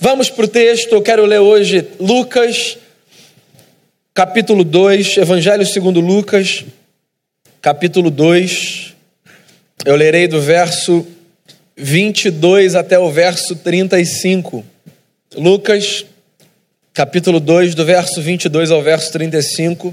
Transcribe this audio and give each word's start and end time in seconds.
Vamos 0.00 0.30
para 0.30 0.44
o 0.44 0.48
texto, 0.48 0.92
eu 0.92 1.02
quero 1.02 1.26
ler 1.26 1.40
hoje 1.40 1.84
Lucas, 1.98 2.78
capítulo 4.14 4.62
2, 4.62 5.16
Evangelho 5.16 5.66
segundo 5.66 5.98
Lucas, 5.98 6.64
capítulo 7.60 8.08
2. 8.08 8.94
Eu 9.84 9.96
lerei 9.96 10.28
do 10.28 10.40
verso 10.40 11.04
22 11.76 12.76
até 12.76 12.96
o 12.96 13.10
verso 13.10 13.56
35. 13.56 14.64
Lucas, 15.34 16.06
capítulo 16.94 17.40
2, 17.40 17.74
do 17.74 17.84
verso 17.84 18.22
22 18.22 18.70
ao 18.70 18.80
verso 18.80 19.10
35. 19.10 19.92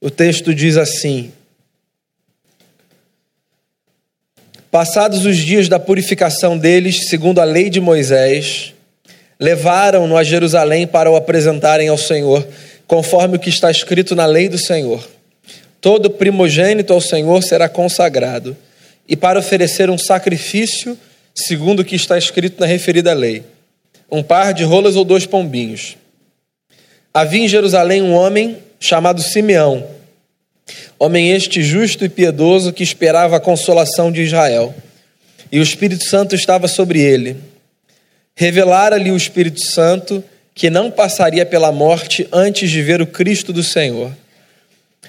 O 0.00 0.08
texto 0.08 0.54
diz 0.54 0.78
assim: 0.78 1.30
Passados 4.70 5.24
os 5.24 5.38
dias 5.38 5.66
da 5.66 5.78
purificação 5.78 6.58
deles, 6.58 7.08
segundo 7.08 7.40
a 7.40 7.44
lei 7.44 7.70
de 7.70 7.80
Moisés, 7.80 8.74
levaram-no 9.40 10.14
a 10.14 10.22
Jerusalém 10.22 10.86
para 10.86 11.10
o 11.10 11.16
apresentarem 11.16 11.88
ao 11.88 11.96
Senhor, 11.96 12.46
conforme 12.86 13.36
o 13.36 13.40
que 13.40 13.48
está 13.48 13.70
escrito 13.70 14.14
na 14.14 14.26
lei 14.26 14.46
do 14.46 14.58
Senhor. 14.58 15.08
Todo 15.80 16.10
primogênito 16.10 16.92
ao 16.92 17.00
Senhor 17.00 17.42
será 17.42 17.66
consagrado, 17.66 18.54
e 19.08 19.16
para 19.16 19.38
oferecer 19.38 19.88
um 19.88 19.96
sacrifício, 19.96 20.98
segundo 21.34 21.80
o 21.80 21.84
que 21.84 21.96
está 21.96 22.18
escrito 22.18 22.60
na 22.60 22.66
referida 22.66 23.14
lei, 23.14 23.42
um 24.10 24.22
par 24.22 24.52
de 24.52 24.64
rolas 24.64 24.96
ou 24.96 25.04
dois 25.04 25.24
pombinhos. 25.24 25.96
Havia 27.14 27.44
em 27.44 27.48
Jerusalém 27.48 28.02
um 28.02 28.12
homem 28.12 28.58
chamado 28.78 29.22
Simeão 29.22 29.97
Homem 31.00 31.30
este 31.30 31.62
justo 31.62 32.04
e 32.04 32.08
piedoso 32.08 32.72
que 32.72 32.82
esperava 32.82 33.36
a 33.36 33.40
consolação 33.40 34.10
de 34.10 34.22
Israel. 34.22 34.74
E 35.50 35.60
o 35.60 35.62
Espírito 35.62 36.04
Santo 36.04 36.34
estava 36.34 36.66
sobre 36.66 37.00
ele. 37.00 37.36
Revelara-lhe 38.34 39.12
o 39.12 39.16
Espírito 39.16 39.64
Santo 39.64 40.24
que 40.52 40.68
não 40.68 40.90
passaria 40.90 41.46
pela 41.46 41.70
morte 41.70 42.26
antes 42.32 42.68
de 42.68 42.82
ver 42.82 43.00
o 43.00 43.06
Cristo 43.06 43.52
do 43.52 43.62
Senhor. 43.62 44.10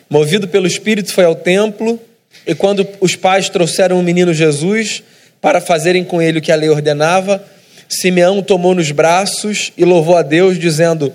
Movido 0.08 0.48
pelo 0.48 0.68
Espírito, 0.68 1.12
foi 1.12 1.26
ao 1.26 1.34
templo, 1.34 2.00
e 2.46 2.54
quando 2.54 2.88
os 3.02 3.16
pais 3.16 3.50
trouxeram 3.50 4.00
o 4.00 4.04
menino 4.04 4.32
Jesus 4.32 5.02
para 5.42 5.60
fazerem 5.60 6.04
com 6.04 6.22
ele 6.22 6.38
o 6.38 6.42
que 6.42 6.52
a 6.52 6.56
lei 6.56 6.70
ordenava, 6.70 7.44
Simeão 7.88 8.44
tomou 8.44 8.76
nos 8.76 8.92
braços 8.92 9.72
e 9.76 9.84
louvou 9.84 10.16
a 10.16 10.22
Deus, 10.22 10.60
dizendo: 10.60 11.12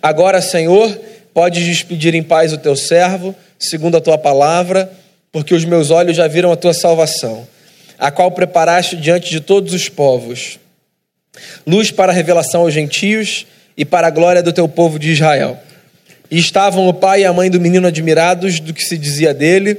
Agora, 0.00 0.40
Senhor, 0.40 0.98
podes 1.34 1.62
despedir 1.62 2.14
em 2.14 2.22
paz 2.22 2.54
o 2.54 2.58
teu 2.58 2.74
servo 2.74 3.36
segundo 3.58 3.96
a 3.96 4.00
tua 4.00 4.18
palavra, 4.18 4.90
porque 5.32 5.54
os 5.54 5.64
meus 5.64 5.90
olhos 5.90 6.16
já 6.16 6.26
viram 6.26 6.52
a 6.52 6.56
tua 6.56 6.72
salvação, 6.72 7.46
a 7.98 8.10
qual 8.10 8.30
preparaste 8.30 8.96
diante 8.96 9.30
de 9.30 9.40
todos 9.40 9.72
os 9.74 9.88
povos, 9.88 10.58
luz 11.66 11.90
para 11.90 12.12
a 12.12 12.14
revelação 12.14 12.62
aos 12.62 12.72
gentios 12.72 13.46
e 13.76 13.84
para 13.84 14.06
a 14.06 14.10
glória 14.10 14.42
do 14.42 14.52
teu 14.52 14.68
povo 14.68 14.98
de 14.98 15.10
Israel. 15.10 15.58
E 16.30 16.38
estavam 16.38 16.88
o 16.88 16.94
pai 16.94 17.22
e 17.22 17.24
a 17.24 17.32
mãe 17.32 17.50
do 17.50 17.60
menino 17.60 17.86
admirados 17.86 18.60
do 18.60 18.72
que 18.72 18.84
se 18.84 18.96
dizia 18.96 19.32
dele, 19.32 19.78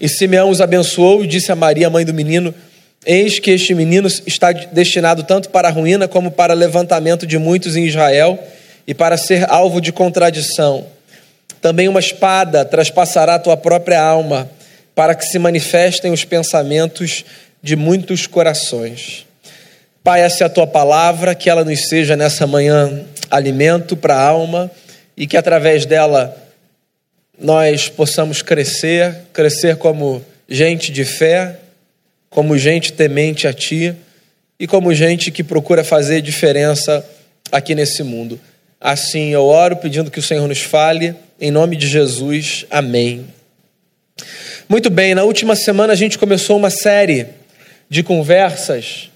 e 0.00 0.08
Simeão 0.08 0.50
os 0.50 0.60
abençoou 0.60 1.24
e 1.24 1.26
disse 1.26 1.50
a 1.50 1.56
Maria, 1.56 1.88
mãe 1.88 2.04
do 2.04 2.12
menino: 2.12 2.54
Eis 3.04 3.38
que 3.38 3.50
este 3.50 3.74
menino 3.74 4.08
está 4.26 4.52
destinado 4.52 5.22
tanto 5.22 5.48
para 5.48 5.68
a 5.68 5.70
ruína 5.70 6.06
como 6.06 6.30
para 6.30 6.52
levantamento 6.52 7.26
de 7.26 7.38
muitos 7.38 7.76
em 7.76 7.86
Israel 7.86 8.38
e 8.86 8.92
para 8.92 9.16
ser 9.16 9.48
alvo 9.50 9.80
de 9.80 9.92
contradição 9.92 10.86
também 11.60 11.88
uma 11.88 12.00
espada 12.00 12.64
traspassará 12.64 13.38
tua 13.38 13.56
própria 13.56 14.00
alma, 14.00 14.50
para 14.94 15.14
que 15.14 15.26
se 15.26 15.38
manifestem 15.38 16.12
os 16.12 16.24
pensamentos 16.24 17.24
de 17.62 17.76
muitos 17.76 18.26
corações. 18.26 19.26
Pai, 20.02 20.20
essa 20.22 20.44
é 20.44 20.46
a 20.46 20.50
tua 20.50 20.66
palavra, 20.66 21.34
que 21.34 21.50
ela 21.50 21.64
nos 21.64 21.88
seja 21.88 22.16
nessa 22.16 22.46
manhã 22.46 23.04
alimento 23.30 23.96
para 23.96 24.14
a 24.14 24.22
alma 24.22 24.70
e 25.16 25.26
que 25.26 25.36
através 25.36 25.84
dela 25.84 26.36
nós 27.38 27.88
possamos 27.88 28.40
crescer, 28.40 29.14
crescer 29.32 29.76
como 29.76 30.24
gente 30.48 30.92
de 30.92 31.04
fé, 31.04 31.56
como 32.30 32.56
gente 32.56 32.92
temente 32.92 33.46
a 33.46 33.52
ti 33.52 33.94
e 34.58 34.66
como 34.66 34.94
gente 34.94 35.30
que 35.30 35.42
procura 35.42 35.84
fazer 35.84 36.22
diferença 36.22 37.04
aqui 37.50 37.74
nesse 37.74 38.02
mundo. 38.02 38.40
Assim 38.80 39.32
eu 39.32 39.44
oro 39.44 39.76
pedindo 39.76 40.10
que 40.10 40.18
o 40.18 40.22
Senhor 40.22 40.46
nos 40.46 40.60
fale 40.60 41.14
em 41.40 41.50
nome 41.50 41.76
de 41.76 41.86
Jesus, 41.86 42.64
amém. 42.70 43.26
Muito 44.68 44.88
bem, 44.88 45.14
na 45.14 45.22
última 45.22 45.54
semana 45.54 45.92
a 45.92 45.96
gente 45.96 46.18
começou 46.18 46.56
uma 46.56 46.70
série 46.70 47.26
de 47.88 48.02
conversas 48.02 49.10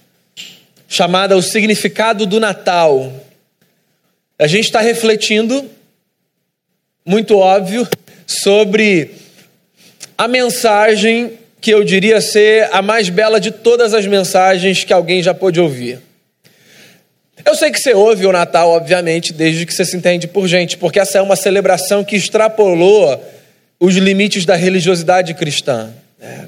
chamada 0.87 1.35
O 1.35 1.41
Significado 1.41 2.25
do 2.25 2.39
Natal. 2.39 3.11
A 4.37 4.45
gente 4.45 4.65
está 4.65 4.81
refletindo, 4.81 5.69
muito 7.05 7.37
óbvio, 7.37 7.87
sobre 8.27 9.11
a 10.17 10.27
mensagem 10.27 11.39
que 11.59 11.71
eu 11.71 11.83
diria 11.83 12.21
ser 12.21 12.69
a 12.71 12.81
mais 12.81 13.09
bela 13.09 13.39
de 13.39 13.51
todas 13.51 13.93
as 13.93 14.05
mensagens 14.05 14.83
que 14.83 14.93
alguém 14.93 15.23
já 15.23 15.33
pôde 15.33 15.59
ouvir. 15.59 15.99
Eu 17.45 17.55
sei 17.55 17.71
que 17.71 17.79
você 17.79 17.93
ouve 17.93 18.25
o 18.25 18.31
Natal, 18.31 18.69
obviamente, 18.69 19.33
desde 19.33 19.65
que 19.65 19.73
você 19.73 19.85
se 19.85 19.95
entende 19.95 20.27
por 20.27 20.47
gente, 20.47 20.77
porque 20.77 20.99
essa 20.99 21.17
é 21.17 21.21
uma 21.21 21.35
celebração 21.35 22.03
que 22.03 22.15
extrapolou 22.15 23.23
os 23.79 23.95
limites 23.95 24.45
da 24.45 24.55
religiosidade 24.55 25.33
cristã. 25.33 25.91
Né? 26.19 26.47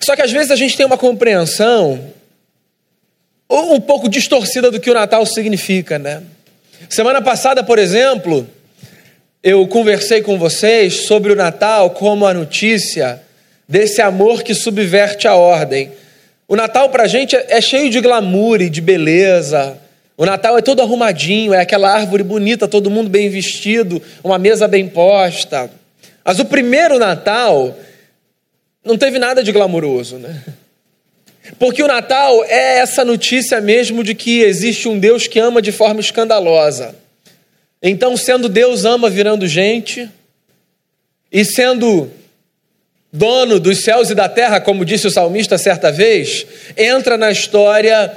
Só 0.00 0.16
que 0.16 0.22
às 0.22 0.32
vezes 0.32 0.50
a 0.50 0.56
gente 0.56 0.76
tem 0.76 0.86
uma 0.86 0.96
compreensão 0.96 2.12
um 3.50 3.80
pouco 3.80 4.08
distorcida 4.08 4.70
do 4.70 4.80
que 4.80 4.90
o 4.90 4.94
Natal 4.94 5.24
significa, 5.24 5.98
né? 5.98 6.22
Semana 6.88 7.20
passada, 7.20 7.64
por 7.64 7.78
exemplo, 7.78 8.46
eu 9.42 9.66
conversei 9.66 10.22
com 10.22 10.38
vocês 10.38 11.06
sobre 11.06 11.32
o 11.32 11.36
Natal 11.36 11.90
como 11.90 12.26
a 12.26 12.34
notícia 12.34 13.20
desse 13.68 14.00
amor 14.00 14.42
que 14.42 14.54
subverte 14.54 15.26
a 15.26 15.34
ordem. 15.34 15.90
O 16.48 16.56
Natal 16.56 16.88
para 16.88 17.02
a 17.02 17.06
gente 17.06 17.36
é 17.36 17.60
cheio 17.60 17.90
de 17.90 18.00
glamour 18.00 18.62
e 18.62 18.70
de 18.70 18.80
beleza. 18.80 19.78
O 20.16 20.24
Natal 20.24 20.56
é 20.56 20.62
todo 20.62 20.80
arrumadinho, 20.80 21.52
é 21.52 21.60
aquela 21.60 21.92
árvore 21.92 22.22
bonita, 22.22 22.66
todo 22.66 22.90
mundo 22.90 23.10
bem 23.10 23.28
vestido, 23.28 24.02
uma 24.24 24.38
mesa 24.38 24.66
bem 24.66 24.88
posta. 24.88 25.70
Mas 26.24 26.38
o 26.40 26.46
primeiro 26.46 26.98
Natal 26.98 27.76
não 28.82 28.96
teve 28.96 29.18
nada 29.18 29.44
de 29.44 29.52
glamouroso, 29.52 30.16
né? 30.16 30.42
Porque 31.58 31.82
o 31.82 31.86
Natal 31.86 32.42
é 32.44 32.78
essa 32.78 33.04
notícia 33.04 33.60
mesmo 33.60 34.02
de 34.02 34.14
que 34.14 34.40
existe 34.40 34.88
um 34.88 34.98
Deus 34.98 35.26
que 35.26 35.38
ama 35.38 35.60
de 35.60 35.70
forma 35.70 36.00
escandalosa. 36.00 36.94
Então, 37.82 38.16
sendo 38.16 38.48
Deus 38.48 38.86
ama 38.86 39.08
virando 39.10 39.46
gente, 39.46 40.08
e 41.30 41.44
sendo 41.44 42.10
dono 43.12 43.58
dos 43.58 43.82
céus 43.82 44.10
e 44.10 44.14
da 44.14 44.28
terra, 44.28 44.60
como 44.60 44.84
disse 44.84 45.06
o 45.06 45.10
salmista 45.10 45.56
certa 45.56 45.90
vez, 45.90 46.46
entra 46.76 47.16
na 47.16 47.30
história 47.30 48.12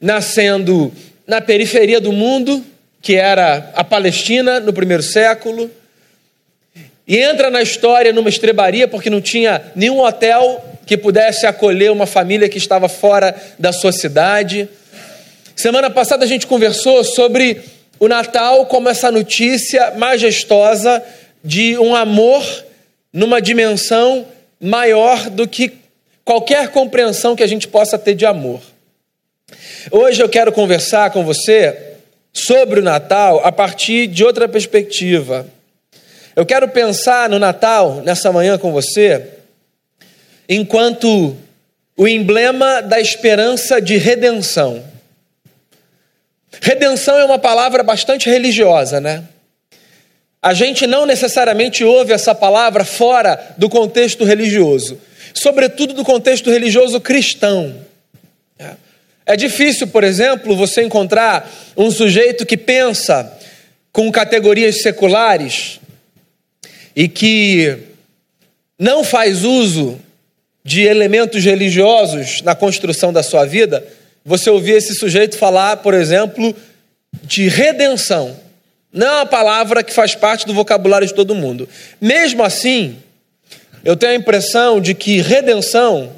nascendo 0.00 0.92
na 1.26 1.40
periferia 1.40 2.00
do 2.00 2.12
mundo, 2.12 2.64
que 3.00 3.14
era 3.14 3.70
a 3.74 3.84
Palestina 3.84 4.60
no 4.60 4.72
primeiro 4.72 5.02
século, 5.02 5.70
e 7.06 7.18
entra 7.18 7.50
na 7.50 7.62
história 7.62 8.12
numa 8.12 8.28
estrebaria 8.28 8.88
porque 8.88 9.10
não 9.10 9.20
tinha 9.20 9.62
nenhum 9.76 10.00
hotel 10.00 10.64
que 10.86 10.96
pudesse 10.96 11.46
acolher 11.46 11.90
uma 11.90 12.06
família 12.06 12.48
que 12.48 12.58
estava 12.58 12.88
fora 12.88 13.34
da 13.58 13.72
sua 13.72 13.92
cidade. 13.92 14.68
Semana 15.54 15.88
passada 15.90 16.24
a 16.24 16.28
gente 16.28 16.46
conversou 16.46 17.04
sobre 17.04 17.60
o 17.98 18.08
Natal 18.08 18.66
como 18.66 18.88
essa 18.88 19.10
notícia 19.10 19.92
majestosa 19.96 21.02
de 21.42 21.78
um 21.78 21.94
amor 21.94 22.42
numa 23.14 23.40
dimensão 23.40 24.26
maior 24.60 25.30
do 25.30 25.46
que 25.46 25.72
qualquer 26.24 26.70
compreensão 26.70 27.36
que 27.36 27.44
a 27.44 27.46
gente 27.46 27.68
possa 27.68 27.96
ter 27.96 28.14
de 28.14 28.26
amor. 28.26 28.60
Hoje 29.88 30.20
eu 30.20 30.28
quero 30.28 30.50
conversar 30.50 31.12
com 31.12 31.24
você 31.24 31.92
sobre 32.32 32.80
o 32.80 32.82
Natal 32.82 33.40
a 33.44 33.52
partir 33.52 34.08
de 34.08 34.24
outra 34.24 34.48
perspectiva. 34.48 35.46
Eu 36.34 36.44
quero 36.44 36.66
pensar 36.68 37.28
no 37.28 37.38
Natal 37.38 38.02
nessa 38.04 38.32
manhã 38.32 38.58
com 38.58 38.72
você 38.72 39.28
enquanto 40.48 41.36
o 41.96 42.08
emblema 42.08 42.82
da 42.82 42.98
esperança 42.98 43.80
de 43.80 43.96
redenção. 43.96 44.82
Redenção 46.60 47.16
é 47.16 47.24
uma 47.24 47.38
palavra 47.38 47.84
bastante 47.84 48.28
religiosa, 48.28 49.00
né? 49.00 49.22
A 50.44 50.52
gente 50.52 50.86
não 50.86 51.06
necessariamente 51.06 51.82
ouve 51.82 52.12
essa 52.12 52.34
palavra 52.34 52.84
fora 52.84 53.54
do 53.56 53.66
contexto 53.66 54.24
religioso, 54.24 55.00
sobretudo 55.32 55.94
do 55.94 56.04
contexto 56.04 56.50
religioso 56.50 57.00
cristão. 57.00 57.74
É 59.24 59.36
difícil, 59.36 59.86
por 59.86 60.04
exemplo, 60.04 60.54
você 60.54 60.82
encontrar 60.82 61.50
um 61.74 61.90
sujeito 61.90 62.44
que 62.44 62.58
pensa 62.58 63.32
com 63.90 64.12
categorias 64.12 64.82
seculares 64.82 65.80
e 66.94 67.08
que 67.08 67.78
não 68.78 69.02
faz 69.02 69.44
uso 69.44 69.98
de 70.62 70.82
elementos 70.82 71.42
religiosos 71.42 72.42
na 72.42 72.54
construção 72.54 73.14
da 73.14 73.22
sua 73.22 73.46
vida 73.46 73.82
você 74.22 74.50
ouvir 74.50 74.72
esse 74.72 74.94
sujeito 74.94 75.38
falar, 75.38 75.78
por 75.78 75.94
exemplo, 75.94 76.54
de 77.22 77.48
redenção. 77.48 78.43
Não 78.94 79.08
é 79.08 79.10
uma 79.16 79.26
palavra 79.26 79.82
que 79.82 79.92
faz 79.92 80.14
parte 80.14 80.46
do 80.46 80.54
vocabulário 80.54 81.04
de 81.04 81.12
todo 81.12 81.34
mundo. 81.34 81.68
Mesmo 82.00 82.44
assim, 82.44 82.96
eu 83.84 83.96
tenho 83.96 84.12
a 84.12 84.14
impressão 84.16 84.80
de 84.80 84.94
que 84.94 85.20
redenção, 85.20 86.12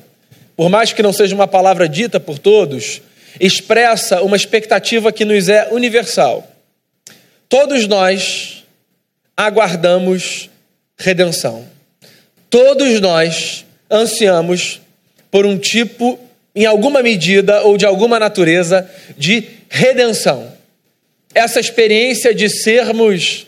por 0.55 0.69
mais 0.69 0.93
que 0.93 1.03
não 1.03 1.11
seja 1.11 1.35
uma 1.35 1.49
palavra 1.49 1.89
dita 1.89 2.21
por 2.21 2.39
todos, 2.39 3.01
expressa 3.41 4.21
uma 4.21 4.37
expectativa 4.37 5.11
que 5.11 5.25
nos 5.25 5.49
é 5.49 5.69
universal. 5.73 6.47
Todos 7.49 7.87
nós 7.87 8.63
aguardamos 9.35 10.51
redenção. 10.99 11.65
Todos 12.51 13.01
nós 13.01 13.65
ansiamos 13.91 14.83
por 15.31 15.47
um 15.47 15.57
tipo, 15.57 16.19
em 16.55 16.67
alguma 16.67 17.03
medida 17.03 17.63
ou 17.63 17.79
de 17.79 17.87
alguma 17.87 18.19
natureza, 18.19 18.87
de 19.17 19.45
redenção. 19.71 20.56
Essa 21.35 21.61
experiência 21.61 22.35
de 22.35 22.49
sermos 22.49 23.47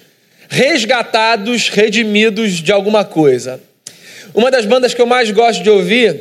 resgatados, 0.48 1.68
redimidos 1.68 2.54
de 2.54 2.72
alguma 2.72 3.04
coisa. 3.04 3.60
Uma 4.34 4.50
das 4.50 4.66
bandas 4.66 4.94
que 4.94 5.00
eu 5.00 5.06
mais 5.06 5.30
gosto 5.30 5.62
de 5.62 5.70
ouvir 5.70 6.20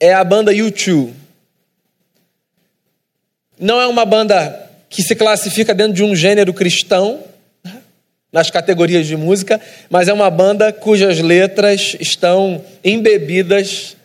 é 0.00 0.12
a 0.12 0.22
banda 0.24 0.52
U2. 0.52 1.10
Não 3.58 3.80
é 3.80 3.86
uma 3.86 4.04
banda 4.04 4.68
que 4.88 5.02
se 5.02 5.14
classifica 5.14 5.74
dentro 5.74 5.94
de 5.94 6.04
um 6.04 6.14
gênero 6.14 6.54
cristão, 6.54 7.24
nas 8.32 8.50
categorias 8.50 9.06
de 9.06 9.16
música, 9.16 9.60
mas 9.88 10.06
é 10.06 10.12
uma 10.12 10.30
banda 10.30 10.72
cujas 10.72 11.18
letras 11.18 11.96
estão 11.98 12.62
embebidas 12.84 13.96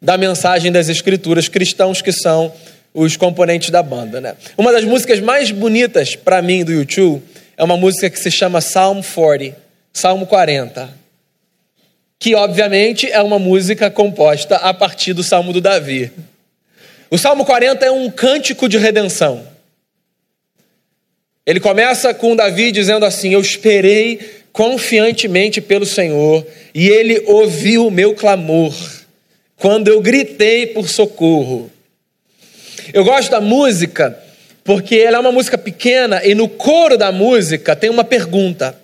da 0.00 0.16
mensagem 0.16 0.70
das 0.72 0.88
escrituras, 0.88 1.48
cristãos 1.48 2.00
que 2.00 2.12
são 2.12 2.52
os 2.92 3.16
componentes 3.16 3.70
da 3.70 3.82
banda. 3.82 4.20
Né? 4.20 4.36
Uma 4.56 4.72
das 4.72 4.84
músicas 4.84 5.20
mais 5.20 5.50
bonitas 5.50 6.16
para 6.16 6.42
mim 6.42 6.64
do 6.64 6.72
YouTube 6.72 7.22
é 7.56 7.64
uma 7.64 7.76
música 7.76 8.08
que 8.08 8.18
se 8.18 8.30
chama 8.30 8.60
Psalm 8.60 9.00
40, 9.02 9.56
Salmo 9.92 10.26
40, 10.26 10.88
que 12.18 12.34
obviamente 12.34 13.10
é 13.10 13.20
uma 13.20 13.38
música 13.38 13.90
composta 13.90 14.56
a 14.56 14.72
partir 14.72 15.12
do 15.12 15.22
Salmo 15.22 15.52
do 15.52 15.60
Davi. 15.60 16.10
O 17.10 17.18
Salmo 17.18 17.44
40 17.44 17.84
é 17.84 17.90
um 17.90 18.10
cântico 18.10 18.68
de 18.68 18.78
redenção. 18.78 19.46
Ele 21.44 21.58
começa 21.58 22.14
com 22.14 22.36
Davi 22.36 22.70
dizendo 22.70 23.04
assim: 23.04 23.34
Eu 23.34 23.40
esperei 23.40 24.20
confiantemente 24.52 25.60
pelo 25.60 25.84
Senhor 25.86 26.46
e 26.74 26.88
ele 26.88 27.22
ouviu 27.26 27.86
o 27.86 27.90
meu 27.90 28.14
clamor 28.14 28.74
quando 29.56 29.88
eu 29.88 30.00
gritei 30.00 30.66
por 30.66 30.88
socorro. 30.88 31.70
Eu 32.92 33.04
gosto 33.04 33.30
da 33.30 33.40
música 33.40 34.18
porque 34.64 34.96
ela 34.96 35.16
é 35.16 35.20
uma 35.20 35.32
música 35.32 35.56
pequena 35.58 36.24
e 36.24 36.34
no 36.34 36.48
coro 36.48 36.96
da 36.96 37.10
música 37.10 37.74
tem 37.74 37.90
uma 37.90 38.04
pergunta. 38.04 38.76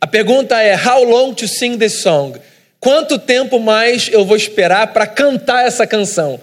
A 0.00 0.06
pergunta 0.06 0.60
é: 0.60 0.76
How 0.76 1.04
long 1.04 1.34
to 1.34 1.48
sing 1.48 1.78
this 1.78 2.02
song? 2.02 2.38
Quanto 2.78 3.18
tempo 3.18 3.58
mais 3.58 4.08
eu 4.12 4.24
vou 4.24 4.36
esperar 4.36 4.88
para 4.88 5.06
cantar 5.06 5.66
essa 5.66 5.86
canção? 5.86 6.38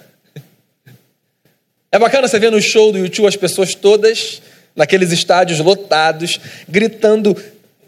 É 1.91 1.99
bacana 1.99 2.27
você 2.27 2.39
ver 2.39 2.51
no 2.51 2.61
show 2.61 2.91
do 2.91 2.97
YouTube 2.97 3.27
as 3.27 3.35
pessoas 3.35 3.75
todas 3.75 4.41
naqueles 4.75 5.11
estádios 5.11 5.59
lotados, 5.59 6.39
gritando 6.67 7.35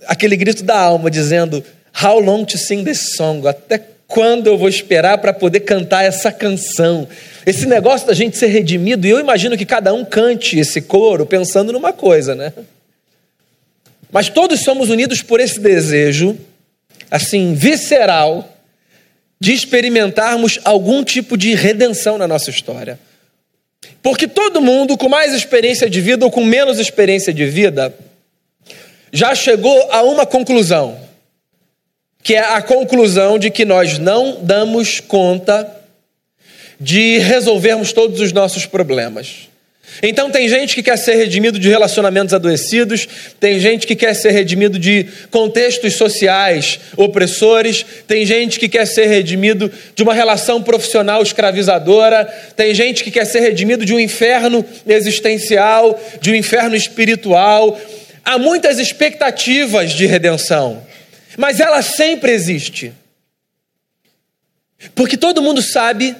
aquele 0.05 0.35
grito 0.35 0.63
da 0.63 0.77
alma, 0.77 1.09
dizendo: 1.09 1.63
How 2.03 2.19
long 2.19 2.45
to 2.45 2.57
sing 2.57 2.83
this 2.83 3.15
song? 3.15 3.47
Até 3.47 3.81
quando 4.07 4.47
eu 4.47 4.57
vou 4.57 4.69
esperar 4.69 5.17
para 5.17 5.33
poder 5.33 5.61
cantar 5.61 6.03
essa 6.03 6.31
canção? 6.31 7.07
Esse 7.45 7.66
negócio 7.66 8.07
da 8.07 8.13
gente 8.13 8.38
ser 8.38 8.48
redimido, 8.48 9.06
e 9.06 9.10
eu 9.10 9.19
imagino 9.19 9.57
que 9.57 9.66
cada 9.66 9.94
um 9.94 10.06
cante 10.06 10.57
esse 10.57 10.81
coro 10.81 11.25
pensando 11.25 11.74
numa 11.74 11.92
coisa, 11.92 12.36
né? 12.36 12.54
Mas 14.12 14.30
todos 14.30 14.62
somos 14.62 14.90
unidos 14.90 15.22
por 15.22 15.40
esse 15.40 15.60
desejo 15.60 16.38
assim, 17.13 17.54
visceral, 17.54 18.50
de 19.40 19.54
experimentarmos 19.54 20.60
algum 20.63 21.04
tipo 21.04 21.38
de 21.38 21.54
redenção 21.54 22.18
na 22.18 22.28
nossa 22.28 22.50
história. 22.50 22.98
Porque 24.01 24.28
todo 24.28 24.60
mundo, 24.62 24.98
com 24.98 25.07
mais 25.07 25.31
experiência 25.31 25.88
de 25.88 26.01
vida 26.01 26.25
ou 26.25 26.31
com 26.31 26.44
menos 26.44 26.80
experiência 26.80 27.31
de 27.31 27.45
vida, 27.45 27.94
já 29.12 29.36
chegou 29.36 29.92
a 29.92 30.01
uma 30.01 30.25
conclusão, 30.25 30.98
que 32.24 32.34
é 32.34 32.40
a 32.40 32.63
conclusão 32.63 33.38
de 33.38 33.51
que 33.51 33.63
nós 33.63 34.00
não 34.00 34.40
damos 34.42 35.00
conta 35.00 35.82
de 36.83 37.18
resolvermos 37.19 37.94
todos 37.94 38.19
os 38.19 38.33
nossos 38.33 38.65
problemas. 38.65 39.47
Então 40.01 40.30
tem 40.30 40.50
gente 40.50 40.75
que 40.75 40.83
quer 40.83 40.97
ser 40.97 41.15
redimido 41.15 41.57
de 41.57 41.69
relacionamentos 41.69 42.33
adoecidos, 42.33 43.07
tem 43.39 43.59
gente 43.59 43.85
que 43.88 43.95
quer 43.95 44.13
ser 44.13 44.31
redimido 44.31 44.77
de 44.77 45.07
contextos 45.30 45.94
sociais 45.94 46.80
opressores, 46.97 47.85
tem 48.07 48.25
gente 48.25 48.59
que 48.59 48.68
quer 48.68 48.85
ser 48.85 49.06
redimido 49.06 49.71
de 49.95 50.03
uma 50.03 50.13
relação 50.13 50.62
profissional 50.62 51.21
escravizadora, 51.21 52.25
tem 52.56 52.74
gente 52.74 53.03
que 53.03 53.12
quer 53.12 53.25
ser 53.25 53.39
redimido 53.41 53.85
de 53.85 53.94
um 53.94 54.00
inferno 54.00 54.65
existencial, 54.85 56.00
de 56.19 56.31
um 56.31 56.35
inferno 56.35 56.75
espiritual. 56.75 57.80
Há 58.25 58.38
muitas 58.38 58.80
expectativas 58.80 59.91
de 59.91 60.06
redenção, 60.06 60.83
mas 61.38 61.59
ela 61.59 61.81
sempre 61.81 62.31
existe. 62.31 62.91
Porque 64.95 65.15
todo 65.15 65.41
mundo 65.41 65.62
sabe 65.62 66.15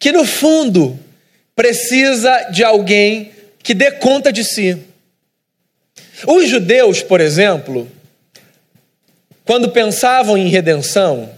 que 0.00 0.10
no 0.10 0.24
fundo 0.24 0.98
precisa 1.54 2.48
de 2.50 2.64
alguém 2.64 3.30
que 3.62 3.74
dê 3.74 3.92
conta 3.92 4.32
de 4.32 4.42
si. 4.42 4.82
Os 6.26 6.48
judeus, 6.48 7.02
por 7.02 7.20
exemplo, 7.20 7.86
quando 9.44 9.70
pensavam 9.70 10.38
em 10.38 10.48
redenção, 10.48 11.30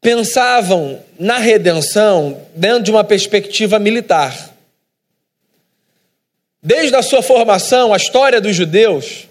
pensavam 0.00 1.02
na 1.18 1.38
redenção 1.38 2.40
dentro 2.54 2.84
de 2.84 2.90
uma 2.92 3.02
perspectiva 3.02 3.78
militar. 3.80 4.50
Desde 6.62 6.94
a 6.94 7.02
sua 7.02 7.22
formação, 7.22 7.92
a 7.92 7.96
história 7.96 8.40
dos 8.40 8.54
judeus 8.54 9.26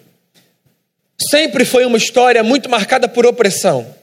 sempre 1.18 1.63
foi 1.63 1.86
uma 1.86 1.98
história 1.98 2.44
muito 2.44 2.69
marcada 2.69 3.08
por 3.08 3.25
opressão. 3.25 4.00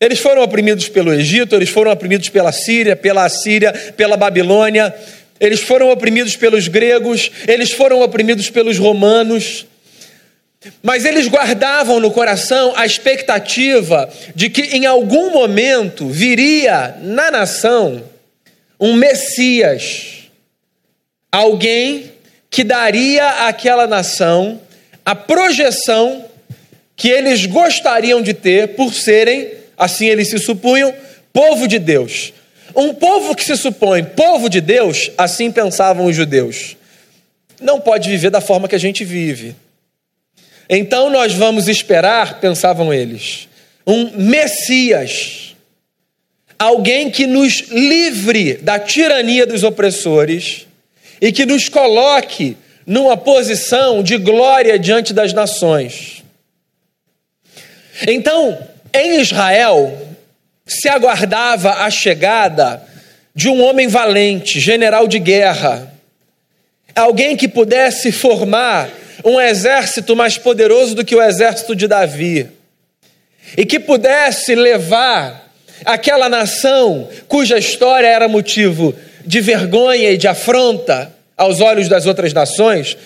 Eles 0.00 0.18
foram 0.18 0.42
oprimidos 0.42 0.88
pelo 0.88 1.12
Egito, 1.12 1.54
eles 1.54 1.70
foram 1.70 1.90
oprimidos 1.90 2.28
pela 2.28 2.52
Síria, 2.52 2.94
pela 2.94 3.24
Assíria, 3.24 3.72
pela 3.96 4.16
Babilônia, 4.16 4.94
eles 5.40 5.60
foram 5.60 5.90
oprimidos 5.90 6.36
pelos 6.36 6.68
gregos, 6.68 7.30
eles 7.46 7.70
foram 7.72 8.02
oprimidos 8.02 8.50
pelos 8.50 8.78
romanos. 8.78 9.66
Mas 10.82 11.04
eles 11.04 11.28
guardavam 11.28 12.00
no 12.00 12.10
coração 12.10 12.74
a 12.76 12.84
expectativa 12.84 14.10
de 14.34 14.50
que 14.50 14.62
em 14.62 14.84
algum 14.84 15.30
momento 15.30 16.08
viria 16.08 16.96
na 17.00 17.30
nação 17.30 18.02
um 18.78 18.94
Messias, 18.94 20.28
alguém 21.32 22.12
que 22.50 22.64
daria 22.64 23.46
àquela 23.46 23.86
nação 23.86 24.60
a 25.04 25.14
projeção 25.14 26.24
que 26.96 27.08
eles 27.08 27.46
gostariam 27.46 28.20
de 28.20 28.34
ter 28.34 28.68
por 28.68 28.92
serem 28.92 29.50
assim 29.76 30.06
eles 30.06 30.28
se 30.28 30.38
supunham, 30.38 30.94
povo 31.32 31.66
de 31.66 31.78
Deus. 31.78 32.32
Um 32.74 32.92
povo 32.92 33.34
que 33.34 33.44
se 33.44 33.56
supõe 33.56 34.04
povo 34.04 34.48
de 34.48 34.60
Deus, 34.60 35.10
assim 35.16 35.50
pensavam 35.50 36.06
os 36.06 36.14
judeus, 36.14 36.76
não 37.60 37.80
pode 37.80 38.10
viver 38.10 38.30
da 38.30 38.40
forma 38.40 38.68
que 38.68 38.74
a 38.74 38.80
gente 38.80 39.04
vive. 39.04 39.56
Então 40.68 41.08
nós 41.10 41.32
vamos 41.32 41.68
esperar, 41.68 42.40
pensavam 42.40 42.92
eles, 42.92 43.48
um 43.86 44.10
Messias, 44.16 45.54
alguém 46.58 47.10
que 47.10 47.26
nos 47.26 47.68
livre 47.70 48.54
da 48.54 48.78
tirania 48.78 49.46
dos 49.46 49.62
opressores 49.62 50.66
e 51.20 51.30
que 51.32 51.46
nos 51.46 51.68
coloque 51.68 52.56
numa 52.86 53.16
posição 53.16 54.02
de 54.02 54.16
glória 54.16 54.78
diante 54.78 55.12
das 55.12 55.32
nações. 55.32 56.24
Então, 58.06 58.58
em 58.96 59.20
Israel, 59.20 59.96
se 60.66 60.88
aguardava 60.88 61.84
a 61.84 61.90
chegada 61.90 62.82
de 63.34 63.48
um 63.48 63.62
homem 63.62 63.86
valente, 63.86 64.58
general 64.58 65.06
de 65.06 65.18
guerra, 65.18 65.92
alguém 66.94 67.36
que 67.36 67.46
pudesse 67.46 68.10
formar 68.10 68.88
um 69.24 69.40
exército 69.40 70.16
mais 70.16 70.38
poderoso 70.38 70.94
do 70.94 71.04
que 71.04 71.14
o 71.14 71.22
exército 71.22 71.76
de 71.76 71.86
Davi, 71.86 72.48
e 73.56 73.66
que 73.66 73.78
pudesse 73.78 74.54
levar 74.54 75.52
aquela 75.84 76.28
nação 76.28 77.08
cuja 77.28 77.58
história 77.58 78.06
era 78.06 78.26
motivo 78.26 78.94
de 79.24 79.40
vergonha 79.40 80.10
e 80.10 80.16
de 80.16 80.26
afronta 80.26 81.12
aos 81.36 81.60
olhos 81.60 81.88
das 81.88 82.06
outras 82.06 82.32
nações, 82.32 82.96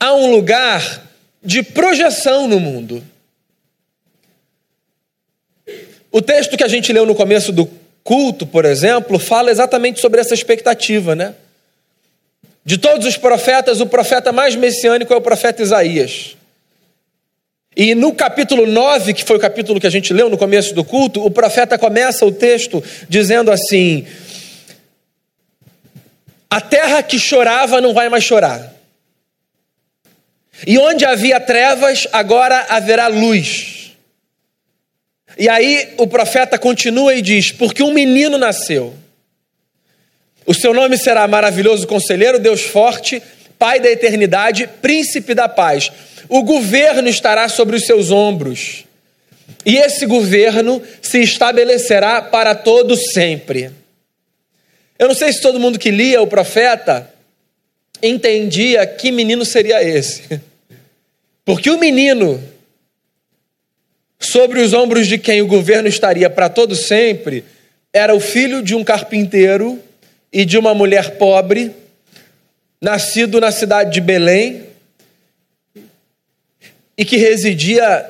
a 0.00 0.14
um 0.14 0.30
lugar 0.30 1.02
de 1.42 1.62
projeção 1.62 2.48
no 2.48 2.58
mundo. 2.58 3.02
O 6.18 6.20
texto 6.20 6.56
que 6.56 6.64
a 6.64 6.68
gente 6.68 6.92
leu 6.92 7.06
no 7.06 7.14
começo 7.14 7.52
do 7.52 7.64
culto, 8.02 8.44
por 8.44 8.64
exemplo, 8.64 9.20
fala 9.20 9.52
exatamente 9.52 10.00
sobre 10.00 10.20
essa 10.20 10.34
expectativa, 10.34 11.14
né? 11.14 11.32
De 12.64 12.76
todos 12.76 13.06
os 13.06 13.16
profetas, 13.16 13.80
o 13.80 13.86
profeta 13.86 14.32
mais 14.32 14.56
messiânico 14.56 15.14
é 15.14 15.16
o 15.16 15.20
profeta 15.20 15.62
Isaías. 15.62 16.36
E 17.76 17.94
no 17.94 18.12
capítulo 18.12 18.66
9, 18.66 19.14
que 19.14 19.24
foi 19.24 19.36
o 19.36 19.40
capítulo 19.40 19.78
que 19.78 19.86
a 19.86 19.90
gente 19.90 20.12
leu 20.12 20.28
no 20.28 20.36
começo 20.36 20.74
do 20.74 20.82
culto, 20.82 21.24
o 21.24 21.30
profeta 21.30 21.78
começa 21.78 22.26
o 22.26 22.32
texto 22.32 22.82
dizendo 23.08 23.52
assim: 23.52 24.04
A 26.50 26.60
terra 26.60 27.00
que 27.00 27.16
chorava 27.16 27.80
não 27.80 27.94
vai 27.94 28.08
mais 28.08 28.24
chorar. 28.24 28.74
E 30.66 30.78
onde 30.78 31.04
havia 31.04 31.38
trevas, 31.38 32.08
agora 32.12 32.66
haverá 32.68 33.06
luz. 33.06 33.77
E 35.38 35.48
aí 35.48 35.94
o 35.96 36.06
profeta 36.06 36.58
continua 36.58 37.14
e 37.14 37.22
diz: 37.22 37.52
Porque 37.52 37.82
um 37.82 37.92
menino 37.92 38.36
nasceu. 38.36 38.94
O 40.44 40.52
seu 40.52 40.74
nome 40.74 40.98
será 40.98 41.28
maravilhoso 41.28 41.86
conselheiro, 41.86 42.38
Deus 42.38 42.62
forte, 42.62 43.22
Pai 43.58 43.80
da 43.80 43.90
eternidade, 43.90 44.68
príncipe 44.80 45.34
da 45.34 45.48
paz. 45.48 45.90
O 46.28 46.44
governo 46.44 47.08
estará 47.08 47.48
sobre 47.48 47.76
os 47.76 47.84
seus 47.84 48.10
ombros. 48.10 48.84
E 49.66 49.76
esse 49.76 50.06
governo 50.06 50.80
se 51.02 51.20
estabelecerá 51.20 52.22
para 52.22 52.54
todo 52.54 52.96
sempre. 52.96 53.72
Eu 54.96 55.08
não 55.08 55.14
sei 55.14 55.32
se 55.32 55.40
todo 55.40 55.58
mundo 55.58 55.78
que 55.78 55.90
lia 55.90 56.22
o 56.22 56.26
profeta 56.26 57.12
entendia 58.00 58.86
que 58.86 59.10
menino 59.10 59.44
seria 59.44 59.82
esse. 59.82 60.22
Porque 61.44 61.70
o 61.70 61.78
menino 61.78 62.40
sobre 64.18 64.60
os 64.60 64.72
ombros 64.72 65.06
de 65.06 65.18
quem 65.18 65.40
o 65.40 65.46
governo 65.46 65.88
estaria 65.88 66.28
para 66.28 66.48
todo 66.48 66.74
sempre 66.74 67.44
era 67.92 68.14
o 68.14 68.20
filho 68.20 68.62
de 68.62 68.74
um 68.74 68.84
carpinteiro 68.84 69.82
e 70.32 70.44
de 70.44 70.58
uma 70.58 70.74
mulher 70.74 71.16
pobre, 71.16 71.72
nascido 72.80 73.40
na 73.40 73.50
cidade 73.50 73.92
de 73.92 74.00
Belém, 74.00 74.64
e 76.96 77.04
que 77.04 77.16
residia 77.16 78.08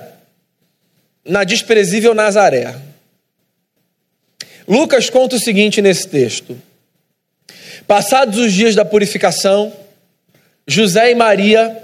na 1.25 1.45
desprezível 1.45 2.15
Nazaré. 2.15 2.75
Lucas 4.67 5.09
conta 5.09 5.37
o 5.37 5.41
seguinte 5.41 5.81
nesse 5.81 6.09
texto: 6.09 6.61
Passados 7.87 8.38
os 8.38 8.53
dias 8.53 8.75
da 8.75 8.85
purificação, 8.85 9.73
José 10.67 11.11
e 11.11 11.15
Maria 11.15 11.77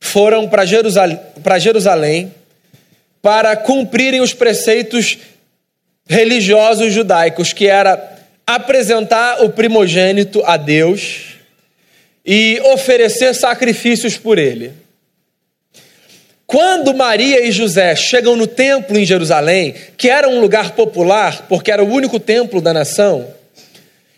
foram 0.00 0.48
para 0.48 0.64
Jerusalém, 0.64 2.32
para 3.26 3.56
cumprirem 3.56 4.20
os 4.20 4.32
preceitos 4.32 5.18
religiosos 6.08 6.92
judaicos, 6.92 7.52
que 7.52 7.66
era 7.66 8.20
apresentar 8.46 9.42
o 9.42 9.50
primogênito 9.50 10.44
a 10.46 10.56
Deus 10.56 11.34
e 12.24 12.60
oferecer 12.66 13.34
sacrifícios 13.34 14.16
por 14.16 14.38
ele. 14.38 14.72
Quando 16.46 16.94
Maria 16.94 17.44
e 17.44 17.50
José 17.50 17.96
chegam 17.96 18.36
no 18.36 18.46
templo 18.46 18.96
em 18.96 19.04
Jerusalém, 19.04 19.74
que 19.98 20.08
era 20.08 20.28
um 20.28 20.40
lugar 20.40 20.76
popular, 20.76 21.46
porque 21.48 21.72
era 21.72 21.82
o 21.82 21.92
único 21.92 22.20
templo 22.20 22.60
da 22.60 22.72
nação, 22.72 23.26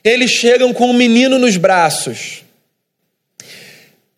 eles 0.05 0.31
chegam 0.31 0.75
com 0.75 0.91
um 0.91 0.93
menino 0.93 1.38
nos 1.38 1.57
braços. 1.57 2.45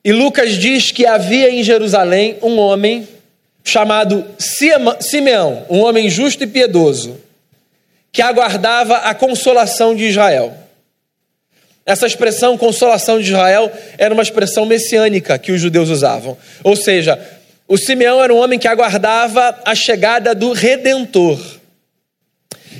E 0.04 0.10
Lucas 0.10 0.54
diz 0.54 0.90
que 0.90 1.06
havia 1.06 1.48
em 1.48 1.62
Jerusalém 1.62 2.38
um 2.42 2.58
homem 2.58 3.06
chamado 3.64 4.24
Simeão, 5.00 5.66
um 5.68 5.80
homem 5.80 6.08
justo 6.08 6.44
e 6.44 6.46
piedoso, 6.46 7.18
que 8.12 8.22
aguardava 8.22 8.96
a 8.96 9.14
consolação 9.14 9.94
de 9.94 10.04
Israel. 10.04 10.56
Essa 11.84 12.06
expressão 12.06 12.56
consolação 12.56 13.20
de 13.20 13.28
Israel 13.28 13.70
era 13.98 14.12
uma 14.14 14.22
expressão 14.22 14.66
messiânica 14.66 15.38
que 15.38 15.52
os 15.52 15.60
judeus 15.60 15.88
usavam. 15.88 16.36
Ou 16.62 16.76
seja, 16.76 17.18
o 17.66 17.76
Simeão 17.78 18.22
era 18.22 18.34
um 18.34 18.38
homem 18.38 18.58
que 18.58 18.68
aguardava 18.68 19.58
a 19.64 19.74
chegada 19.74 20.34
do 20.34 20.52
redentor. 20.52 21.40